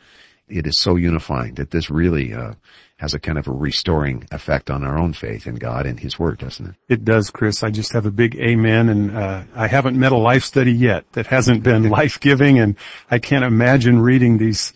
it 0.49 0.67
is 0.67 0.79
so 0.79 0.97
unifying 0.97 1.55
that 1.55 1.71
this 1.71 1.91
really 1.91 2.35
uh, 2.35 2.53
has 2.97 3.15
a 3.15 3.19
kind 3.19 3.39
of 3.39 3.49
a 3.49 3.53
restoring 3.53 4.27
effect 4.31 4.71
on 4.71 4.85
our 4.85 4.99
own 4.99 5.13
faith 5.13 5.47
in 5.47 5.57
God 5.57 5.87
and 5.87 5.99
His 5.99 6.19
Word, 6.19 6.39
doesn't 6.39 6.67
it? 6.67 6.75
It 6.89 7.05
does, 7.05 7.31
Chris. 7.31 7.63
I 7.63 7.71
just 7.71 7.93
have 7.93 8.07
a 8.07 8.11
big 8.11 8.37
amen, 8.37 8.89
and 8.89 9.17
uh, 9.17 9.45
I 9.55 9.67
haven't 9.67 9.99
met 9.99 10.13
a 10.13 10.19
life 10.19 10.45
study 10.45 10.73
yet 10.73 11.11
that 11.13 11.27
hasn't 11.27 11.63
been 11.63 11.89
life-giving, 11.89 12.59
and 12.59 12.77
I 13.11 13.19
can't 13.19 13.45
imagine 13.45 14.01
reading 14.01 14.39
these 14.39 14.73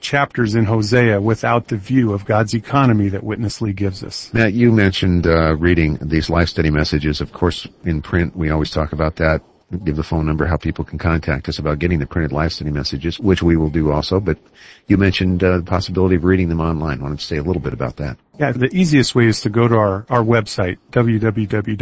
chapters 0.00 0.54
in 0.54 0.64
Hosea 0.64 1.20
without 1.20 1.68
the 1.68 1.76
view 1.76 2.12
of 2.12 2.24
God's 2.24 2.54
economy 2.54 3.08
that 3.10 3.22
Witness 3.22 3.60
Lee 3.60 3.72
gives 3.72 4.02
us. 4.02 4.32
Matt, 4.32 4.52
you 4.52 4.72
mentioned 4.72 5.26
uh, 5.26 5.56
reading 5.56 5.98
these 6.00 6.30
life 6.30 6.48
study 6.48 6.70
messages. 6.70 7.20
Of 7.20 7.32
course, 7.32 7.66
in 7.84 8.02
print, 8.02 8.36
we 8.36 8.50
always 8.50 8.70
talk 8.70 8.92
about 8.92 9.16
that 9.16 9.42
give 9.84 9.96
the 9.96 10.02
phone 10.02 10.24
number 10.24 10.46
how 10.46 10.56
people 10.56 10.82
can 10.84 10.98
contact 10.98 11.48
us 11.48 11.58
about 11.58 11.78
getting 11.78 11.98
the 11.98 12.06
printed 12.06 12.32
life 12.32 12.52
study 12.52 12.70
messages, 12.70 13.20
which 13.20 13.42
we 13.42 13.56
will 13.56 13.68
do 13.68 13.92
also. 13.92 14.18
But 14.18 14.38
you 14.86 14.96
mentioned 14.96 15.44
uh, 15.44 15.58
the 15.58 15.64
possibility 15.64 16.14
of 16.16 16.24
reading 16.24 16.48
them 16.48 16.60
online. 16.60 17.00
Why 17.00 17.08
don't 17.08 17.20
you 17.20 17.24
say 17.24 17.36
a 17.36 17.42
little 17.42 17.60
bit 17.60 17.74
about 17.74 17.96
that? 17.96 18.16
Yeah, 18.38 18.52
the 18.52 18.74
easiest 18.74 19.14
way 19.14 19.26
is 19.26 19.42
to 19.42 19.50
go 19.50 19.68
to 19.68 19.76
our, 19.76 20.06
our 20.08 20.22
website, 20.22 20.78
www.lsm.org, 20.92 21.78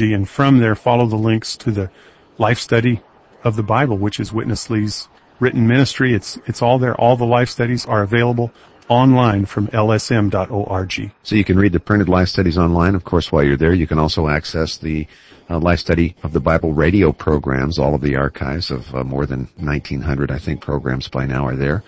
and 0.00 0.28
from 0.28 0.58
there 0.58 0.74
follow 0.74 1.06
the 1.06 1.16
links 1.16 1.56
to 1.58 1.70
the 1.70 1.90
life 2.38 2.58
study 2.58 3.02
of 3.44 3.56
the 3.56 3.62
Bible, 3.62 3.98
which 3.98 4.20
is 4.20 4.32
Witness 4.32 4.70
Lee's 4.70 5.08
written 5.40 5.66
ministry. 5.66 6.14
It's, 6.14 6.38
it's 6.46 6.62
all 6.62 6.78
there. 6.78 6.94
All 6.94 7.16
the 7.16 7.24
life 7.24 7.48
studies 7.48 7.86
are 7.86 8.02
available 8.02 8.52
online 8.88 9.46
from 9.46 9.68
lsm.org. 9.68 11.12
So 11.22 11.36
you 11.36 11.44
can 11.44 11.58
read 11.58 11.72
the 11.72 11.80
printed 11.80 12.08
life 12.08 12.28
studies 12.28 12.58
online. 12.58 12.94
Of 12.94 13.04
course, 13.04 13.32
while 13.32 13.44
you're 13.44 13.56
there, 13.56 13.72
you 13.72 13.86
can 13.86 13.98
also 13.98 14.28
access 14.28 14.76
the 14.76 15.06
uh, 15.48 15.58
life 15.58 15.78
study 15.78 16.14
of 16.22 16.32
the 16.32 16.40
Bible 16.40 16.72
radio 16.72 17.12
programs. 17.12 17.78
All 17.78 17.94
of 17.94 18.00
the 18.00 18.16
archives 18.16 18.70
of 18.70 18.94
uh, 18.94 19.04
more 19.04 19.26
than 19.26 19.48
1900, 19.56 20.30
I 20.30 20.38
think, 20.38 20.60
programs 20.60 21.08
by 21.08 21.24
now 21.26 21.46
are 21.46 21.56
there. 21.56 21.82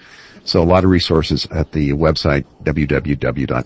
So 0.45 0.61
a 0.61 0.65
lot 0.65 0.83
of 0.83 0.91
resources 0.91 1.47
at 1.53 1.71
the 1.71 1.93
website 1.93 2.45
www.lsm.org. 2.65 3.59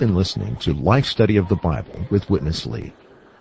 Been 0.00 0.14
listening 0.14 0.56
to 0.56 0.72
Life 0.72 1.04
Study 1.04 1.36
of 1.36 1.46
the 1.50 1.56
Bible 1.56 2.06
with 2.08 2.30
Witness 2.30 2.64
Lee. 2.64 2.90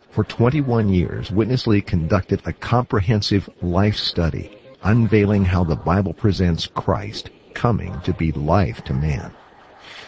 For 0.09 0.25
21 0.25 0.89
years, 0.89 1.31
Witness 1.31 1.65
Lee 1.67 1.79
conducted 1.79 2.41
a 2.43 2.51
comprehensive 2.51 3.49
life 3.61 3.95
study, 3.95 4.51
unveiling 4.83 5.45
how 5.45 5.63
the 5.63 5.77
Bible 5.77 6.13
presents 6.13 6.67
Christ 6.67 7.29
coming 7.53 7.97
to 8.01 8.11
be 8.11 8.33
life 8.33 8.83
to 8.83 8.93
man. 8.93 9.31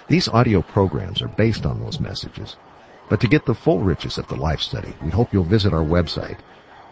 These 0.09 0.27
audio 0.27 0.61
programs 0.61 1.21
are 1.21 1.29
based 1.29 1.65
on 1.65 1.79
those 1.79 2.01
messages. 2.01 2.57
But 3.07 3.21
to 3.21 3.29
get 3.29 3.45
the 3.45 3.55
full 3.55 3.79
riches 3.79 4.17
of 4.17 4.27
the 4.27 4.35
life 4.35 4.59
study, 4.59 4.93
we 5.01 5.09
hope 5.09 5.31
you'll 5.31 5.45
visit 5.45 5.73
our 5.73 5.85
website, 5.85 6.39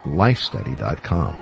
lifestudy.com. 0.06 1.38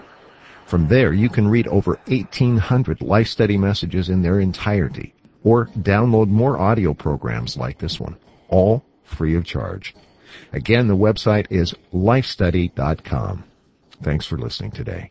From 0.66 0.88
there, 0.88 1.14
you 1.14 1.30
can 1.30 1.48
read 1.48 1.68
over 1.68 2.00
1800 2.08 3.00
life 3.00 3.28
study 3.28 3.58
messages 3.58 4.10
in 4.10 4.24
their 4.24 4.40
entirety 4.40 5.14
or 5.44 5.68
download 5.68 6.28
more 6.28 6.58
audio 6.58 6.94
programs 6.94 7.58
like 7.58 7.78
this 7.78 8.00
one, 8.00 8.18
all 8.50 8.84
free 9.04 9.36
of 9.36 9.46
charge. 9.46 9.96
Again, 10.52 10.88
the 10.88 10.96
website 10.96 11.48
is 11.50 11.74
lifestudy.com. 11.94 13.44
Thanks 14.04 14.26
for 14.26 14.38
listening 14.38 14.72
today. 14.72 15.06